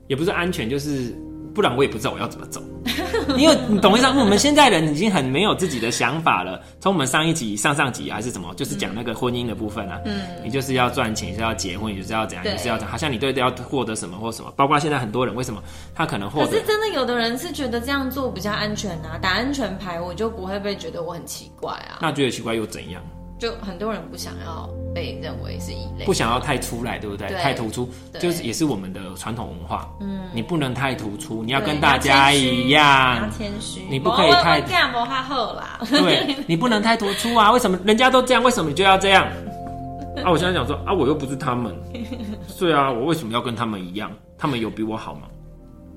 [0.07, 1.15] 也不是安全，就是。
[1.53, 2.61] 不然我也不知道我要怎么走，
[3.37, 4.17] 因为你懂一张？
[4.17, 6.59] 我们现在人已经很没有自己的想法了。
[6.79, 9.99] 从我们上一集、上上集还是什么，就是讲那个婚姻的部分啊。
[10.05, 14.51] 嗯，你就是要赚钱，是要结婚，你就是要怎样，你就是要怎样，好像你对要获得什么或什么。
[14.55, 15.61] 包括现在很多人为什么
[15.93, 21.99] 他可能获得，可是真的有的人是觉得这样做比较安全啊，打安全牌我就不会被觉得我很奇怪啊。
[22.01, 23.01] 那觉得奇怪又怎样？
[23.39, 27.27] 就很多人不想要被认为是异类，不想要太出来，对不对？
[27.27, 29.89] 对太突出，就是也是我们的传统文化。
[29.99, 35.79] 嗯，你不能太突出，你要跟大家一样，谦虚，你不可以太这样不怕厚啦。
[35.89, 37.51] 对，你不能太突出啊！
[37.51, 38.41] 为什么人家都这样？
[38.43, 39.25] 为什么你就要这样？
[40.23, 41.75] 啊，我现在讲说啊，我又不是他们，
[42.57, 44.11] 对啊，我为什么要跟他们一样？
[44.37, 45.27] 他们有比我好吗？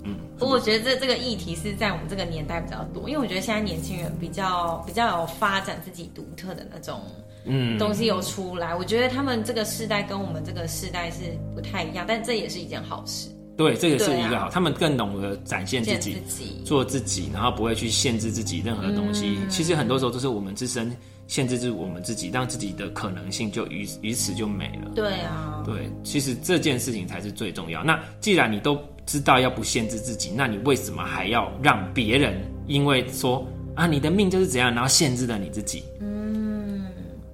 [0.05, 7.01] 嗯，不过我觉得这这个议题是在我们这个年代比较多，因为我觉得现在年轻人比较比较有发展自己独特的那种。
[7.47, 11.19] 嗯，东西有出来，我觉得他们这个世代跟我们这个世代是
[11.55, 13.29] 不太一样，但这也是一件好事。
[13.57, 19.39] 对，这也是一个好，啊、他们更懂得展现自己，自己做自己，然后不会去限制自己任何东西。
[19.41, 20.95] 嗯、其实很多时候都是我们自身
[21.27, 24.91] 限制住我们自己，让自己的可能性就于于此就没了。
[24.95, 27.83] 对啊，对，其实这件事情才是最重要。
[27.83, 33.43] 那既然你都知道要不限制自己，那你为什么还要让别人因为说
[33.75, 35.83] 啊你的命就是怎样，然后限制了你自己？
[36.01, 36.16] 嗯。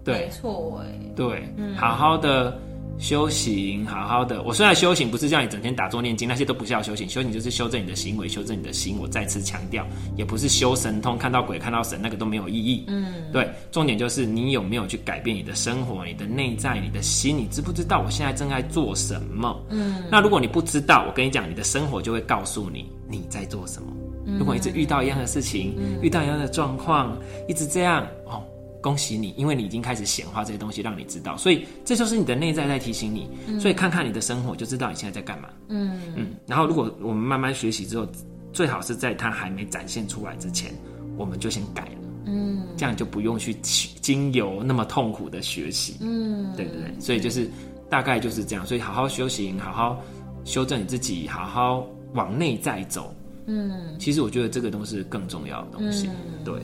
[0.05, 2.59] 对，没错哎，对，嗯、好好的
[2.99, 4.43] 修行，好好的。
[4.43, 7.09] 我虽然修行不是叫你整天打坐念经，那些都不叫修行。
[7.09, 8.97] 修行就是修正你的行为，修正你的心。
[9.01, 9.85] 我再次强调，
[10.15, 12.85] 也不是修神通，看到鬼、看到神，那个都没有意义。
[12.89, 19.61] 嗯，对，重点就是你有没有去改变你的生活、你的内在、你的心，你知不知道我现在正在做什么？
[19.71, 23.89] 嗯，那如果你不知道，我跟你讲，你的生活就会告诉你你在做什么。
[24.39, 28.45] 如果一直遇到一样的事情，嗯、遇到一样的状况，一直这样哦。
[28.83, 33.29] 恭喜你，因为你已经开始显化这些东西，让你知道，所以这就是你的内在在提醒你。
[33.47, 35.49] 嗯、所以看看你的生活，就知道你现在在干嘛。
[35.69, 36.35] 嗯嗯。
[36.47, 38.07] 然后，如果我们慢慢学习之后，
[38.53, 40.75] 最好是在它还没展现出来之前，
[41.17, 41.91] 我们就先改了。
[42.27, 45.97] 嗯，这样就不用去经由那么痛苦的学习。
[46.01, 47.01] 嗯，对对对。
[47.01, 47.49] 所以就是
[47.89, 48.67] 大概就是这样。
[48.67, 50.03] 所以好好修行，好好
[50.45, 53.15] 修正你自己，好好往内在走。
[53.47, 56.09] 嗯，其实我觉得这个都是更重要的东西。
[56.09, 56.55] 嗯、对。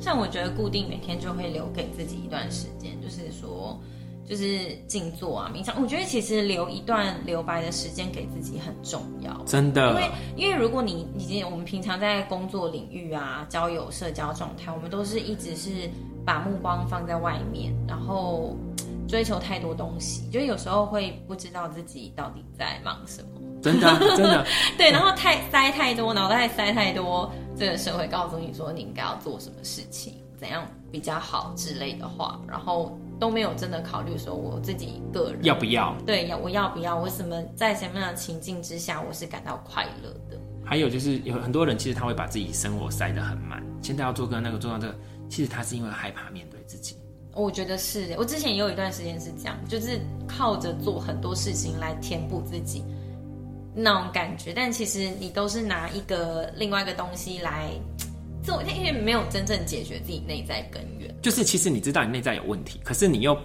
[0.00, 3.78] 像我觉得固定每天就会留给自己一段时间，就是说，
[4.24, 5.80] 就是静坐啊、冥想。
[5.80, 9.90] 我觉得其实留一段留白的时间给自己很重要，真的。
[9.90, 15.70] 因为因为如果你已经我们平常在工作领域啊、交友、社交状态，我们都是一直是
[16.24, 18.56] 把目光放在外面，然后
[19.08, 23.28] 追求太多东西，就有时候会不知道自己到底在忙什么。
[23.62, 24.46] 真的， 真的。
[24.76, 27.32] 对，然后太塞太多，脑袋塞太多。
[27.56, 35.96] 这个社会告诉你说你应该要做什么事情，怎样比较好之类的话，然后都没有真的考虑说我自己个人要不要？
[36.04, 36.94] 对，要我要不要？
[36.94, 40.38] 我什么在什么样的情境之下我是感到快乐的？
[40.64, 44.94] 还有就是有很多人其实他会把自己生活塞得很满，现在要做个那个做到这个，
[45.30, 46.94] 其实他是因为害怕面对自己。
[47.36, 52.82] 我觉得是，我之前也有一段时间是这样，就是靠着做很多事情来填补自己。
[53.78, 57.70] 那种感觉，但其实你都是拿一个另外一个东西来
[58.42, 61.14] 做，因为没有真正解决自己内在根源。
[61.20, 63.36] 就是其实你知道你内在有问题，可是你又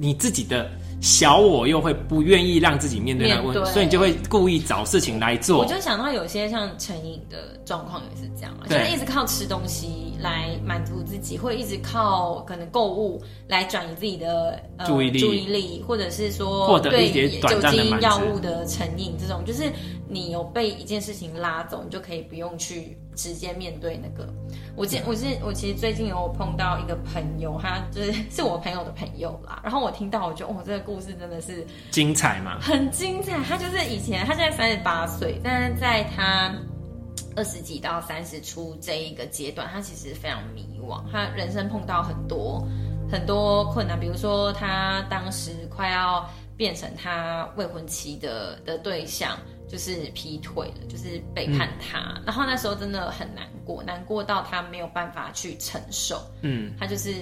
[0.00, 0.70] 你自己的
[1.02, 5.58] 小我又会不愿意让自己面对那个问题，所以你就会故意找事情来做。
[5.58, 19.70] 我就想到有些像成瘾的状况也是这样嘛，对就是一直靠吃东西来满足自己，或者一直靠可能购物来转移自己的、呃、注意力，注意力，或者是说获得一些酒精药物的成瘾，这种就是
[20.08, 24.32] 你有被一件事情拉走，你就可以不用去直接面对那个。
[24.76, 33.38] 我今我是我其实最近有碰到一个朋友，他就是是我朋友的朋友啦，然后我听到我觉得哦，这个故事真的是精彩嘛，很精彩。
[33.44, 36.52] 他就是以前他现在三十八岁，但是在他。
[37.36, 42.66] 二十几到三十出这一个阶段，他其实非常迷惘，他人生碰到很多
[43.08, 49.38] 很多困难，比如说他当时快要变成他未婚妻的的对象，
[49.70, 57.14] 就是劈腿了，就是背叛他，嗯、然后那时候真的很难过，难过到他没有办法去承受，嗯，他就是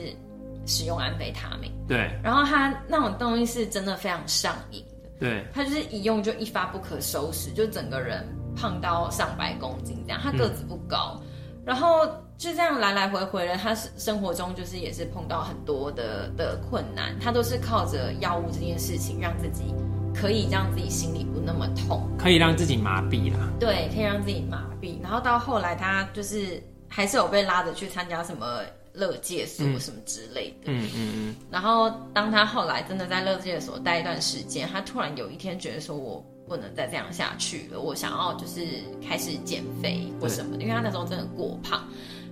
[0.67, 8.27] 使用安非他命，对，然后他那种东西是真的非常上瘾的，对，他就是一用就一发不可收拾，就整个人。
[8.57, 12.05] 胖到上百公斤这样，他个子不高，嗯、然后
[12.37, 19.73] 就这样来来回回的，他生活中就是也是碰到很多的的困难，他都是靠着药物这件事情让自己
[20.19, 23.49] 可以让自己心里不那么痛，可以让自己麻痹啦。
[23.61, 25.01] 对，可以让自己麻痹。
[25.03, 30.73] 然后到后来，他就是还是有被拉着去参加什么乐界所什么之类的。
[30.73, 31.37] 嗯嗯嗯。
[31.51, 36.25] 然后当他后来真的在乐界所待一段时间，他突然有一天觉得说我。
[36.49, 38.67] 不能再这样下去了，我想要就是
[39.07, 41.87] 开始减肥或什么的，因为他那时候真的过胖，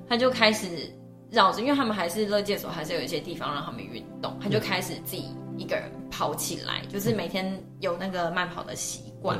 [0.08, 0.90] 他就开始
[1.30, 9.38] 绕着，因为他们还是乐界所，还是有一些地方让他们运动，他就开始自己一个人跑起来，嗯、就是每天有那个慢跑的习惯。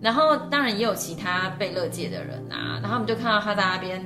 [0.00, 3.98] 然后当然也有其他被乐界的人啊，然后我们就看到他在那边，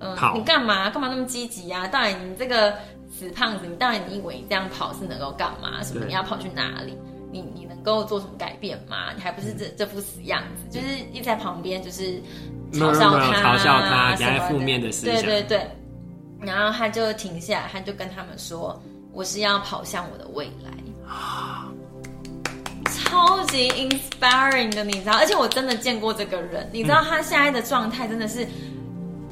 [0.00, 0.90] 嗯、呃，你干嘛？
[0.90, 1.86] 干嘛那么积极啊？
[1.86, 2.74] 当然你这个
[3.08, 5.82] 死胖子，你当然你以为你这样跑是能够干嘛？
[5.84, 6.98] 什么你要跑去哪里？
[7.30, 9.12] 你你能够做什么改变吗？
[9.14, 12.20] 你还不是这这副死样子，就是一直在旁边就是
[12.72, 15.12] 嘲笑他，嘲笑他，讲负面的事情。
[15.12, 15.66] 对对对，
[16.40, 18.80] 然后他就停下来，他就跟他们说
[19.12, 20.72] ：“我是要跑向我的未来。”
[21.08, 21.68] 啊，
[22.92, 25.12] 超级 inspiring 的，你知道？
[25.14, 28.46] 而且我真的见过这个人，你知道他现在的状态真的是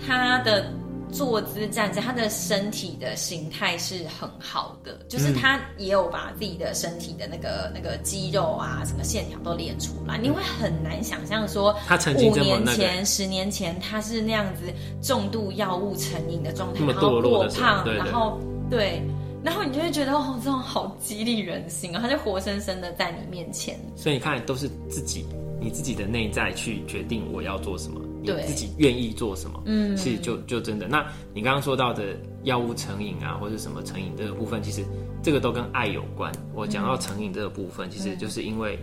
[0.06, 0.70] 他的。
[1.12, 10.18] 坐姿站着，他的身体的形态是很好的，就是他也有把自己的身体的那个那个肌肉啊，什么线条都练出来。
[10.18, 14.62] 你会很难想象说，他曾经五年前、十年前他是那样子
[15.00, 19.00] 重度药物成瘾的状态，然后过胖，然后对，
[19.44, 23.78] 然后你就会觉得哦，这种好激励人心啊，他就活生生的在你面前。
[23.94, 25.26] 所以你看，都是自己，
[25.60, 28.00] 你自己的内在去决定我要做什么。
[28.26, 30.88] 你自己愿意做什么，嗯，其实就就真的。
[30.88, 34.82] 那你刚刚说到的药物成瘾啊，或者什么成瘾这个部分，其实
[35.22, 36.32] 这个都跟爱有关。
[36.54, 38.78] 我讲到成瘾这个部分，其实就是因为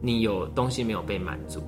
[0.00, 1.62] 你有东西没有被满足。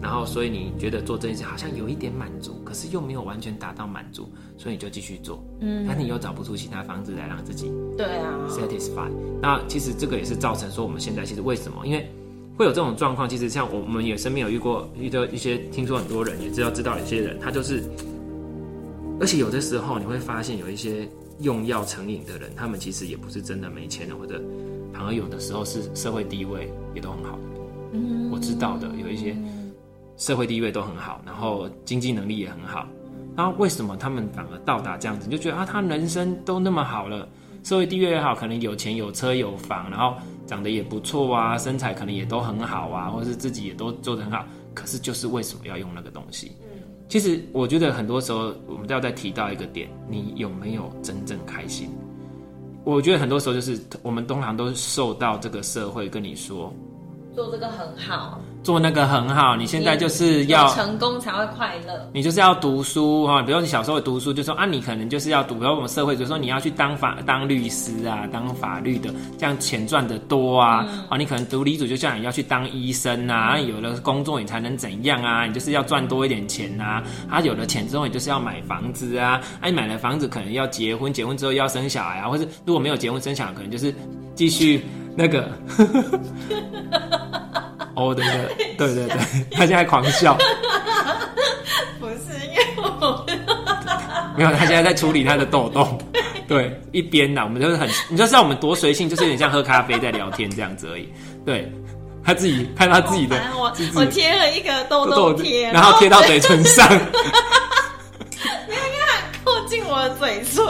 [0.00, 5.42] 然后，所以你觉得做这件事好像有一点满足，可是又没有完全达到满足，所以你就继续做。
[5.60, 9.10] 嗯，但你又找不出其他方式来让自己对啊 satisfy。
[9.42, 11.84] 那其实这个也是造成说我们现在其实为什么？
[11.84, 12.08] 因为
[12.56, 13.28] 会有这种状况。
[13.28, 17.82] 其实像我们也身边有遇过遇到一些，听说很多人也知道知道有些人，他就是，
[19.20, 21.08] 而且有的时候你会发现有一些
[21.40, 24.40] 用药成瘾的人，他们其实也不是真的没钱的，或者
[24.92, 27.42] 反而有的时候是社会地位也都很好的。
[27.94, 29.36] 嗯，我知道的有一些。
[30.18, 32.86] 社会地位都很好，然后经济能力也很好，
[33.34, 35.26] 那为什么他们反而到达这样子？
[35.26, 37.26] 你就觉得啊，他人生都那么好了，
[37.64, 46.52] 社会地位也好，可能有钱有车有房，然后长得也不错啊，身材可能也都很好啊，或者是自己也都做得很好，可是就是为什么要用那个东西？
[47.08, 51.88] 其实我觉得很多时候我们都要再提到一个点，你有没有真正开心？
[52.84, 56.70] 我觉得很多时候就是我们通常都是受到这个社会跟你说。
[57.34, 59.56] 做这个很好，做那个很好。
[59.56, 62.08] 你现在就是要成功才会快乐。
[62.12, 65.54] 你就是要读书哈，比如说你小时候读书，就说啊，你可能就是要读。
[65.54, 70.78] 比如我们社会就说你要去当法当律师啊，当法律的，这样钱赚的多啊。
[71.08, 73.54] 啊、嗯，你可能读理主，就像你要去当医生啊。
[73.56, 75.46] 嗯、有了工作，你才能怎样啊？
[75.46, 77.02] 你就是要赚多一点钱啊。
[77.28, 79.40] 啊，有了钱之后，你就是要买房子啊。
[79.60, 83.94] 哎、啊，买了房子可能要结婚，结婚之后要生小孩啊，或者如果没有结婚生小孩，可能就是
[84.34, 84.84] 继续
[85.16, 85.48] 那个。
[87.98, 88.24] 哦，对
[88.76, 89.18] 对对对对，
[89.50, 90.36] 他现在狂笑，
[91.98, 93.26] 不是因为我
[94.36, 95.98] 没有，他现在在处理他的痘痘，
[96.46, 101.08] 对，一边呢，我们就是很，你就知道我们多随性，就是有点像喝咖啡在聊天这样子而已，
[101.44, 101.70] 对，
[102.24, 106.88] 他自己看他自己的，我我贴了一个痘痘贴，然后贴到嘴唇上。
[109.68, 110.64] 进我的嘴唇，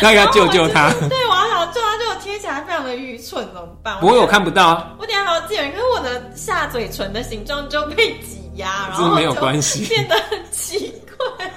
[0.00, 0.90] 那要救救他。
[1.08, 3.98] 对，我好想救他，就我贴起来非常的愚蠢，怎么办？
[4.00, 4.92] 不过我看不到啊。
[4.98, 11.50] 我等下还要见人，可是我的下嘴唇的形状就被挤压，然后没有关系，变得很奇怪。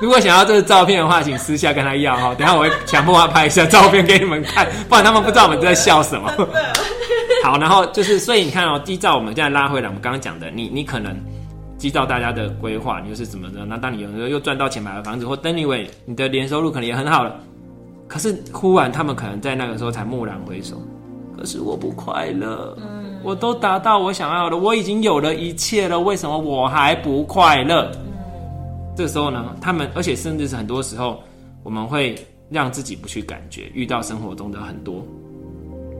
[0.00, 2.34] 如果想要这个照片的话，请私下跟他要哈。
[2.34, 6.30] 等下我会强迫他拍一下照片给你们看， 不然他们不知道我们在笑什么。
[7.44, 11.14] 好，然后就是，所以你看哦，依照我们现在拉回来，我们刚刚讲的，你你可能。
[11.82, 13.64] 依照大家的规划，你又是怎么的？
[13.64, 17.36] 那当你有时候又赚到钱买了房子，或 anyway，你的年收入可能也很好了。
[18.06, 20.76] 可是忽然他们可能在那个时候才蓦然回首，
[21.36, 22.76] 可是我不快乐。
[22.80, 27.90] 嗯，我都达到我想要的，我已经有了一切了，为什么我还不快乐？
[28.04, 28.12] 嗯，
[28.96, 31.20] 这时候呢，他们而且甚至是很多时候，
[31.62, 32.18] 我们会
[32.50, 35.06] 让自己不去感觉，遇到生活中的很多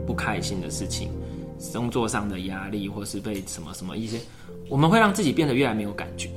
[0.06, 1.08] 不开心的事情，
[1.72, 4.18] 工作上的压力，或是被什么什么一些。
[4.68, 6.30] 我们会让自己变得越来没有感觉，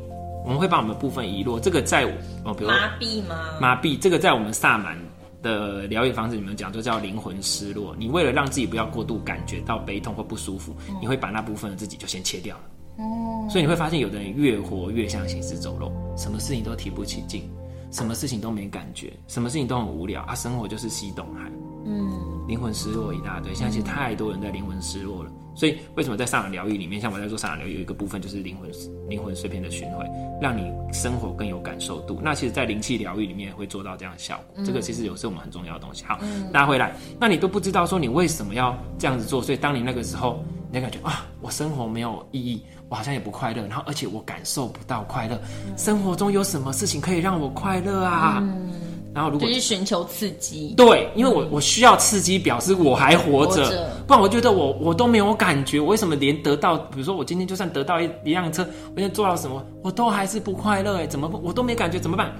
[0.43, 1.59] 我们会把我们的部分遗落。
[1.59, 2.03] 这个在
[2.43, 3.35] 哦，比如麻痹吗？
[3.61, 4.97] 麻痹，这个在我们萨满
[5.41, 7.95] 的疗愈方式里面讲，就叫灵魂失落。
[7.97, 12.63] 你为了让自己不要过度感觉到悲痛或不舒服，嗯、你会把那部分的自己就先切掉了。
[12.97, 17.49] 哦，所以你会发现，有的人越活越像行尸走肉，什么事情都提不起劲，
[17.91, 21.51] 什么事情都没感觉，什么事情都很无聊啊，生活就是西东海。
[21.85, 25.31] 嗯，灵魂失落一大堆，现在其实太多人在灵魂失落了。
[25.55, 28.71] 所以，为什么在上海疗愈里面，像我在做上海疗愈，有一个部分就是灵魂
[29.07, 30.03] 灵魂碎片的巡回，
[30.41, 32.19] 让你生活更有感受度。
[32.23, 34.55] 那其实，在灵气疗愈里面也会做到这样的效果。
[34.57, 36.03] 嗯、这个其实有是我们很重要的东西。
[36.05, 36.17] 好，
[36.51, 48.39] 拉、嗯、回来，那你都不知道说你为什么要这样子做，所以当你那个时候，你感觉啊，我生活没有意义，我好像也不快乐，然后而且我感受不到快乐，嗯、生活中有什么事情可以让我快乐啊？
[48.41, 48.73] 嗯
[49.13, 62.33] 然后，如果就是寻求刺激，对，因为我我需要刺激，表示我还活着，活着，不然我觉得我我都没有感觉，我为什么连得到，比如说我今天就算得到一一辆车，我今天做到什么，我都还是不快乐哎，怎么我都没感觉，怎么办？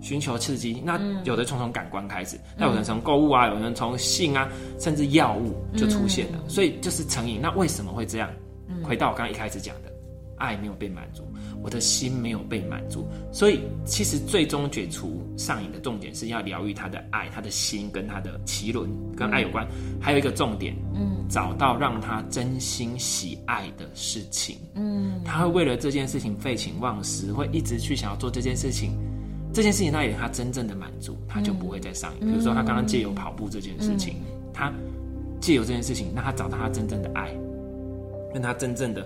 [0.00, 7.40] 寻求刺激，那有的从从感官开始，那、嗯、有人从购物啊，有人从性啊，甚至药物就出现了，嗯、所以就是成瘾。
[7.40, 8.28] 那为什么会这样？
[8.84, 9.90] 回到我刚刚一开始讲的，
[10.36, 11.22] 爱没有被满足。
[11.66, 19.66] 我的心没有被满足，所以其实最终解除上瘾的重点是要疗愈他的爱，他的心跟他的脐轮跟爱有关。
[19.70, 28.96] 嗯、还有一个重点，嗯，找到让他真心喜爱的事情，嗯，他会为了这件事情废寝忘食，会一直去想要做这件事情。
[29.52, 32.18] 这件事情，他也他真正的满足，他就不会再上瘾。
[32.20, 34.72] 嗯、比如说，他刚刚借由跑步这件事情，嗯、他
[35.40, 37.36] 借由这件事情，让他找到他真正的爱，
[38.32, 39.04] 跟他真正的。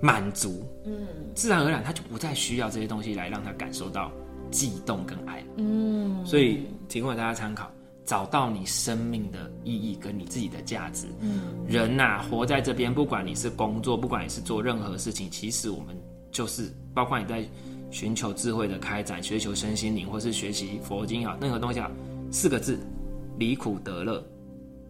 [0.00, 0.92] 满足，嗯，
[1.38, 4.10] 自然而然他就不再需要这些东西来让他感受到
[4.50, 7.70] 悸动跟爱，嗯，所以提供给大家参考，
[8.04, 15.96] 找到你生命的意义跟你自己的价值，嗯，人呐、啊，活在这边，不管你是工作，不管你是做任何事情，其实我们
[16.32, 17.48] 就是，包括你在
[17.92, 21.88] 寻求智慧的开展，寻求身心灵，或是学习佛经啊，任何东西啊，
[22.32, 22.80] 四个字，
[23.38, 24.20] 离苦得乐，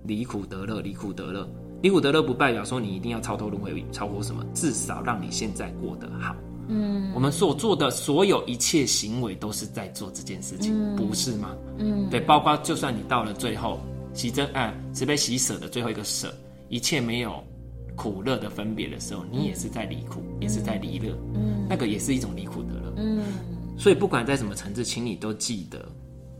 [0.04, 1.46] 离苦得乐，离苦得乐，
[1.80, 6.34] 离苦得乐不代表说你一定要超脱轮回，超脱什么，至少让你现在过得好。
[6.70, 11.56] 嗯，我们所做的所有一切行为都是在做这件事情，嗯、不是吗？
[11.78, 13.80] 嗯，对，包括就算你到了最后，
[14.12, 16.30] 喜真哎，慈悲喜舍的最后一个舍，
[16.68, 17.42] 一切没有
[17.96, 23.22] 苦乐的分别的时候，你也是在离苦，嗯、也是在离乐，嗯，那个也是一种离苦得乐，嗯，
[23.78, 25.88] 所以不管在什么层次，请你都记得，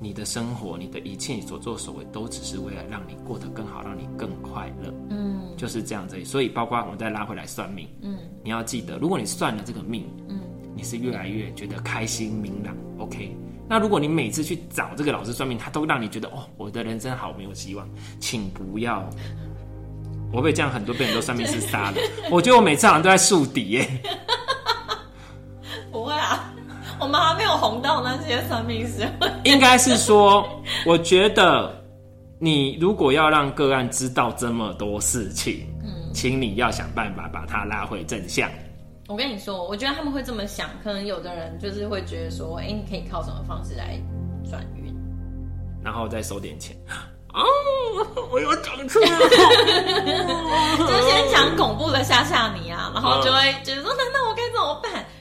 [0.01, 6.25] 你的生活，你的一切，你所作所为，都只是为了让你过得更好，让你更快乐，嗯，就是这样子。
[6.25, 8.19] 所以包括我们再拉回来算命，嗯。
[8.45, 10.41] 你要记得，如果你算了这个命，嗯，
[10.75, 13.37] 你是越来越觉得开心明朗，OK。
[13.69, 17.87] 那如果你每次去找这个老师算命，他都让你觉得哦，我的人生好没有希望，
[18.21, 19.07] 请不要。
[20.33, 21.97] 我被这样很多被很多算命师杀了，
[22.31, 23.89] 我觉得我每次好像都在树敌耶。
[25.91, 26.55] 不会啊，
[27.01, 29.09] 我们还没有红到那些算命师。
[29.45, 30.49] 应该是说，
[30.87, 31.73] 我觉得
[32.39, 35.67] 你如果要让个案知道这么多事情。
[35.83, 38.51] 嗯请你要想办法把它拉回正向。
[39.07, 44.01] 我跟你说，我觉得他们会这么想，可能有的人就是会觉得说，哎、欸，你可以靠什么方式来
[44.51, 44.93] 转运，
[45.85, 46.75] 然后再收点钱。
[47.35, 47.45] 哦，
[48.33, 49.09] 我又讲错了，
[50.89, 53.88] 就先讲恐怖的吓吓你啊，然后就会觉得说，那那我该怎么办？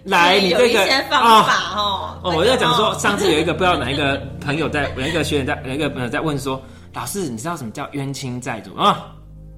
[0.07, 2.19] 来，你这个有一些方法哦。
[2.23, 6.61] 哦，我在讲说，上次有一个不知道哪一个朋友在， 有一个学员在，有一个朋友在问说，
[6.93, 9.07] 老师，你知道什么叫冤亲债主啊？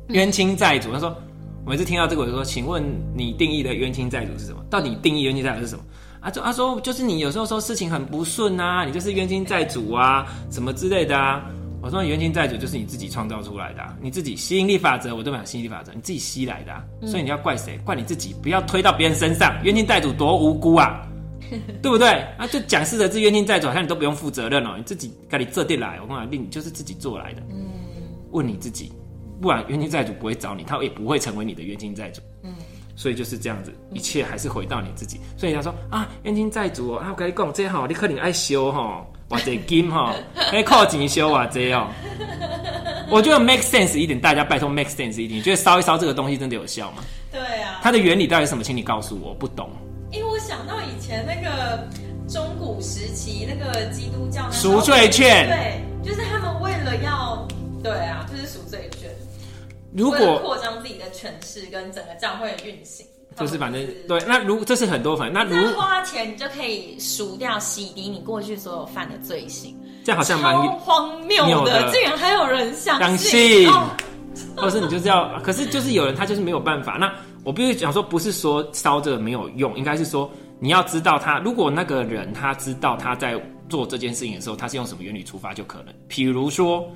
[0.09, 1.15] 冤亲债主，他说。
[1.65, 2.81] 我每次听到这个，我就说：“请问
[3.13, 4.63] 你定义的冤亲债主是什么？
[4.71, 5.83] 到底定义冤亲债主是什么？”
[6.19, 11.43] 啊，就他说：“就是你有时候说事情很不顺啊，你就是冤亲债主啊，什么之类的啊。”
[11.81, 17.77] 我说：“冤亲债主就是你自己创造出来的，啊，你自己吸引力法则，我都讲吸引力法则，你自己吸来的，啊，所以你要怪谁？
[17.85, 19.57] 怪你自己，不要推到别人身上。
[19.63, 21.07] 冤亲债主多无辜啊，
[21.81, 22.09] 对不对？
[22.37, 27.41] 啊，就讲四个字冤亲债主，好像你都不用负责任哦，你自己该你这地来，我跟你讲，你就是自己做来的。
[27.49, 27.65] 嗯，
[28.31, 28.91] 问你自己。”
[29.41, 32.19] 不然冤亲债主不会找你，他也不会成为你的冤亲债主。
[32.43, 32.53] 嗯，
[32.99, 35.21] 所以就是这样子，一切还是回到你自己。
[35.37, 40.13] 所以他说啊，冤亲债主啊，我跟你讲，这好，你可能爱修哈，或者金哈，
[40.51, 41.89] 哎靠钱修啊这样。
[43.09, 45.39] 我觉得 make sense 一点，大家拜托 make sense 一点。
[45.39, 47.01] 你觉得烧一烧这个东西真的有效吗？
[47.31, 47.79] 对啊。
[47.81, 48.61] 它的原理到底是什么？
[48.65, 49.69] 请你告诉我，不懂。
[50.11, 51.87] 因为我想到以前那个
[52.27, 57.47] 中古时期那个基督教赎罪券，对，就是他们为了要，
[57.81, 59.08] 对啊，就是赎罪券。
[59.93, 64.19] 如果扩张自己的权势跟整个教会的运行，就是反正对。
[64.27, 73.17] 那如这是很多反正那如花钱，你就可以赎掉、洗涤你过去所有犯的罪行，这样好像蛮荒谬的，竟然还有人相信。
[73.17, 73.89] 相信哦、
[74.55, 76.93] 或者是你就是要，可是就是有人他就是没有办法。
[76.93, 77.11] 那
[77.43, 80.29] 我必须讲说，不是说烧这个没有用，应该是说
[80.59, 85.93] 你要知道他，如果那个人他知道他在做这件事情的时候，他是用什么原理出发就可能。
[86.07, 86.87] 比如说，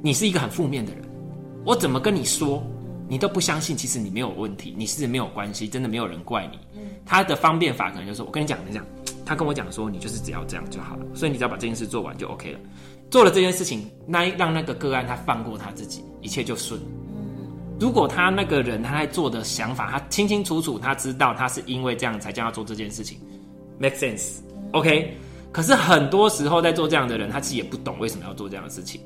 [0.00, 1.02] 你是一个很负面的人。
[1.64, 2.62] 我怎么跟你说，
[3.08, 3.76] 你都不相信。
[3.76, 6.58] 其实你没有问题，你是没有关系，真的没有人怪你。
[7.04, 8.84] 他的方便法可能就是，我跟你讲，你讲，
[9.24, 11.06] 他跟我讲说，你就是只要这样就好了。
[11.14, 12.60] 所以你只要把这件事做完就 OK 了。
[13.10, 16.80] 做了这件事情，那让那个个案他放过他自己，一切就顺。
[17.78, 23.18] 如果他那个人他在做的想法，他清清楚楚，他知道他是因为这样才叫他做这件事情
[23.78, 25.16] ，make sense，OK？
[25.50, 29.00] 可是很多时候在做这样的人，他自己也不懂为什么要做这样的事情。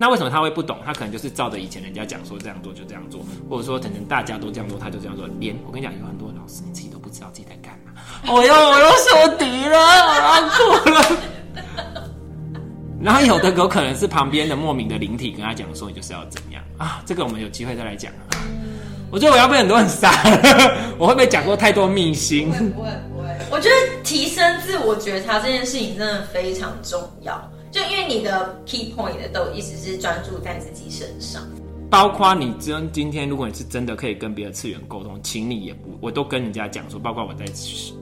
[0.00, 0.78] 那为什么他会不懂？
[0.86, 3.20] 他可能就是照着以前人家讲说这样做就这样做，
[3.50, 5.28] 或者说可能大家都这样做，他就这样做。
[5.40, 7.92] 连我跟你讲，有很多老师你自己都不知道自己在干嘛。
[8.32, 9.76] 我又我又受敌了，
[10.20, 11.02] 难过了。
[13.00, 17.02] 然后有的有可能是旁边的莫名的灵体跟他讲说，你就是要怎样啊？
[17.04, 18.38] 这个我们有机会再来讲啊。
[19.10, 20.12] 我觉得我要被很多人杀，
[20.96, 22.50] 我会不会讲过太多秘辛？
[22.50, 23.28] 不会不会。
[23.50, 27.50] 我觉得提升自我觉察这件事情真的非常重要。
[27.70, 31.42] 就因为你的 key point 的都一直是专注在自己身上，
[31.90, 37.44] 包括你真今天，如果你是真的可以跟别的次元沟通，请你也不，我都跟人家讲说，包括我在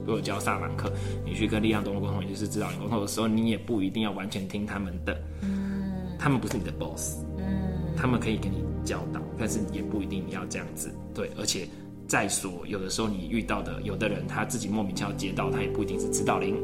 [0.05, 0.91] 我有教萨满课，
[1.25, 11.67] 你去跟力量动物沟通，也就是指导灵沟通的时候，你也不一定要完全听他们的，嗯，他们不是你的 boss，嗯，他们可以给你教导，但是也不一定你要这样子，对，而且
[12.07, 16.55] 再说，有的时候你遇到的，有的人他自己莫名其妙接到，他也不一定是指导灵，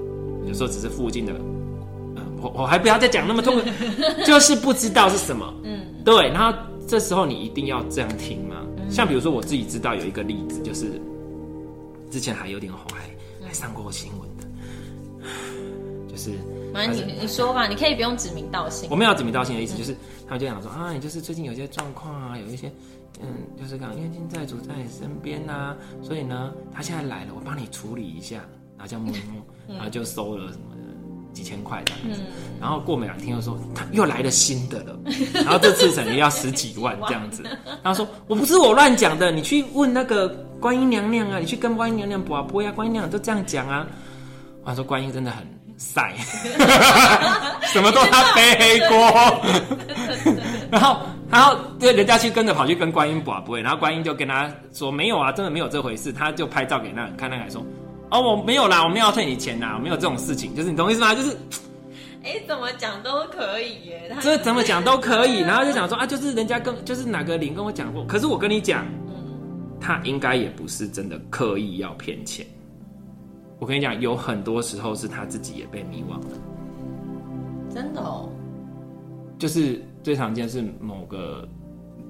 [0.47, 1.33] 有时候只是附近的。
[2.43, 3.55] 我我还不要再讲那么痛，
[4.27, 5.53] 就是不知道是什么。
[5.63, 6.27] 嗯，对。
[6.29, 8.57] 然后这时候你一定要这样听吗？
[8.77, 11.01] 嗯、像比如说我自己知道有一个例子，就是
[12.11, 14.43] 之前还有点红，还还上过新闻的，
[16.11, 16.31] 就是。
[16.73, 18.89] 反正你你说吧，你可以不用指名道姓。
[18.89, 22.71] 我没有指名道姓的意思，就是、嗯、他们就想说啊，你就是最近有些状况啊，有一些
[23.21, 28.37] 嗯，就是讲冤亲债主在你身边啊，所以呢，他现在来了，我帮你处理一下，
[28.75, 30.81] 然后这样摸一摸，然后就收了什么的。
[31.33, 32.21] 几千块这样子。
[32.61, 34.97] 然后过没两天又说他又来了新的了，
[35.43, 37.43] 然后这次可能要十几万这样子。
[37.83, 40.29] 然后说我不是我乱讲的，你去问那个
[40.59, 43.85] 观音娘娘啊，你去跟观音娘娘卜啊卜呀，观音娘娘都这样讲啊。
[44.63, 45.45] 我说观音真的很
[45.77, 46.13] 晒，
[47.67, 49.41] 什么都他背黑锅。
[50.71, 56.13] 然后，然后对人家去跟着跑去跟观音卜卜，然后观音就跟他说没有啊，真的没有这回事。
[56.13, 57.61] 他就拍照给那人看，那人说
[58.13, 61.15] 哦我没有啦，我没有要退你钱呐，我没有这种事情，就是你懂意思吗？
[61.15, 61.35] 就是，
[62.23, 65.39] 哎，怎么讲都可以耶，这怎么讲都可以。
[65.39, 68.85] 然后就讲说啊，就是人家跟就是哪个林跟我讲过，可是我跟你讲，
[69.81, 72.45] 他应该也不是真的刻意要骗钱。
[73.57, 76.37] 我跟你讲，有很多时候是他自己也被迷惘了，
[77.73, 78.29] 真的哦。
[79.39, 81.47] 就是最常见是某个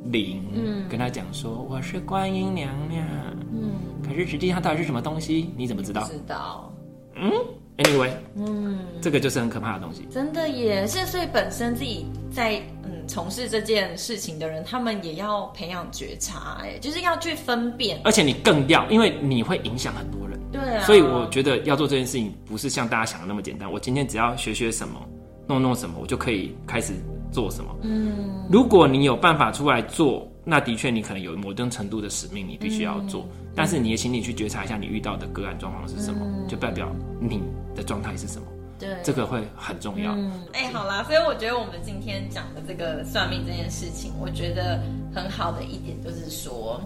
[0.05, 3.05] 灵，嗯，跟他讲说我是观音娘娘，
[3.51, 3.71] 嗯，
[4.05, 5.49] 可是实际上到底是什么东西？
[5.55, 6.03] 你怎么知道？
[6.03, 6.73] 知道，
[7.15, 7.31] 嗯
[7.77, 10.07] ，anyway，嗯，这个就是很可怕的东西。
[10.11, 20.39] 真的也是，所以本身自己在嗯从事这件事情的人，他们也要培养觉察，哎，就是要去分辨，而且你更要，因为你会影响很多人。
[20.51, 23.71] 对啊，所以我觉得要做这件事情不是像大家想的那么简单。
[23.71, 25.01] 我今天只要学学什么，
[25.47, 26.93] 弄弄什么，我就可以开始
[27.33, 27.75] 做什么。
[27.81, 33.23] 嗯，如果你有办法出来做，那的确你可能有某种程度的使命，你必须要做。
[33.23, 37.41] 嗯，但是你也请你去觉察一下，你遇到的个案状况是什么，嗯，就代表你
[37.75, 38.47] 的状态是什么。
[38.79, 40.13] 对，这个会很重要。
[40.15, 44.79] 嗯，哎，好啦，所以我觉得我们今天讲的这个算命这件事情，我觉得
[45.13, 46.79] 很好的一点就是说，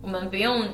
[0.00, 0.64] 我们不用。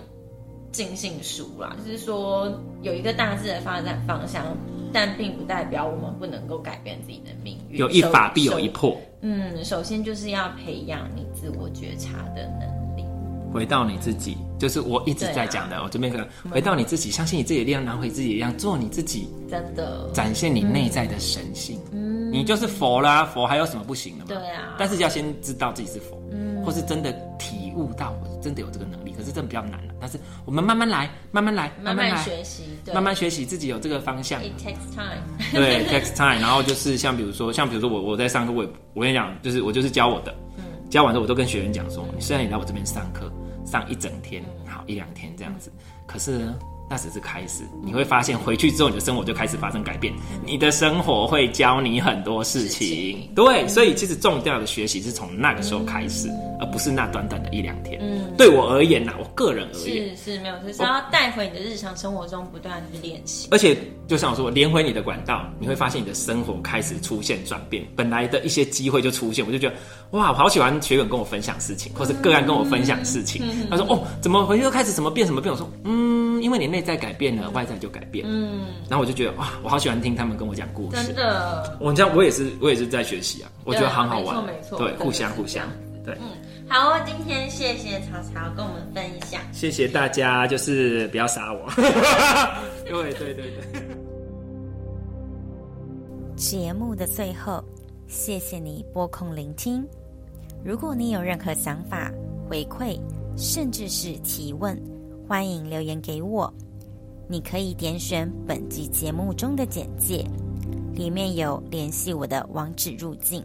[0.77, 2.53] 尽信书啦，就是说
[2.83, 4.45] 有一个大致的发展方向，
[4.93, 7.79] 但并不代表我们不能够改变自己的命运。
[7.79, 8.95] 有一法必有一破。
[9.23, 13.07] 嗯，首先就是要培养你自我觉察的能力，
[13.55, 15.77] 回到你自己，就是我一直在讲的。
[15.77, 21.81] 啊、我这边可能回到你自己，相信你自己的力量，拿回自己的力量，做你自己，真的展现你内在的神性。
[21.91, 24.27] 嗯，你就是佛啦，佛还有什么不行的吗？
[24.29, 29.15] 对啊，但是要先知道自己是佛，嗯，或是真的体悟到，真的有这个能力。
[29.27, 32.63] 可是这比较难了，但是我们慢慢来，慢慢来，慢慢学习，
[32.95, 34.41] 慢慢学习，自己有这个方向。
[34.41, 35.21] It takes time。
[35.53, 36.41] 对 takes time。
[36.41, 38.65] 然后就是像比如说，像比如说我我在上课，我
[38.95, 43.29] 我跟你讲，就是我就是教我的，嗯，教完之后我都跟学员讲说，你虽然你来我这边上课
[43.67, 45.73] 上一整天，好一两天这样子，
[46.07, 46.57] 可是呢。
[46.89, 50.15] 那只是开始，你会发现回去之后，你的生活就开始发生改变。
[50.45, 57.99] 你的生活会教你很多事情，事情对，所以其实重要的学习是从那个时候开始，嗯、而不是那短短的一两天。
[58.01, 63.49] 嗯，对我而言呐，我个人而言是是没有，就是要带回你的日常生活中不断去练习。
[63.51, 63.77] 而且
[64.07, 69.45] 就像我说，连回你的管道，你会发现你的生活开始出现转变，本来的一些机会就出现。
[69.45, 69.75] 我就觉得
[70.13, 73.43] 哇，我好喜欢学员跟我分享事情，或是个案跟我分享事情。
[73.45, 75.53] 嗯、他说哦，怎么回去又开始怎么变什么变？
[75.53, 78.27] 我说嗯，因为你内在改变了，外在就改变。
[78.29, 81.03] 嗯，然后我就觉得哇，我好喜欢听他们跟我讲故事。
[81.03, 84.45] 真的，我这样我也是，我也是在学习啊，我觉得很好玩。
[84.45, 85.67] 没错没错，对，互相互相，
[86.05, 86.15] 对。
[86.21, 86.29] 嗯，
[86.69, 91.67] 好，今天谢谢曹曹跟我们分享，谢谢大家，就是不要杀我。
[92.85, 93.97] 对对对对。
[96.37, 97.65] 节目的最后，
[98.07, 99.83] 谢谢你拨空聆听。
[100.63, 102.13] 如果你有任何想法、
[102.47, 103.01] 回馈，
[103.35, 104.79] 甚至是提问，
[105.27, 106.53] 欢迎留言给我。
[107.29, 110.25] 你可以点选本集节目中的简介，
[110.95, 113.45] 里面有联系我的网址入境。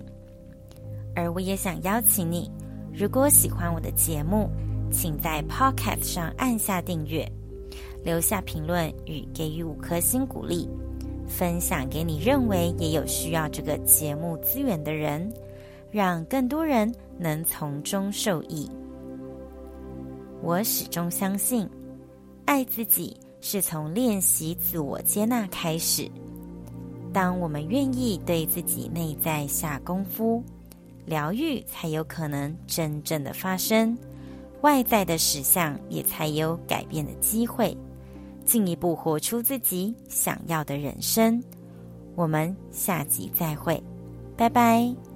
[1.16, 2.50] 而我也想邀请你，
[2.94, 4.48] 如果喜欢我的节目，
[4.92, 7.28] 请在 Podcast 上按下订阅，
[8.04, 10.70] 留下评论与给予五颗星鼓励，
[11.28, 15.34] 分享给你认为也有需要这个节目资源的人，
[15.90, 18.70] 让更多人能从中受益。
[20.44, 21.68] 我始终相信，
[22.46, 23.18] 爱自己。
[23.42, 26.10] 是从练习自我接纳开始。
[27.12, 30.42] 当我们愿意对自己内在下功夫，
[31.06, 33.98] 疗愈才有可能真正的发生，
[34.62, 37.76] 外在的实相也才有改变的机会，
[38.46, 41.44] 进一步活出自己想要的人生。
[42.16, 43.82] 我们下集再会，
[44.38, 45.11] 拜拜。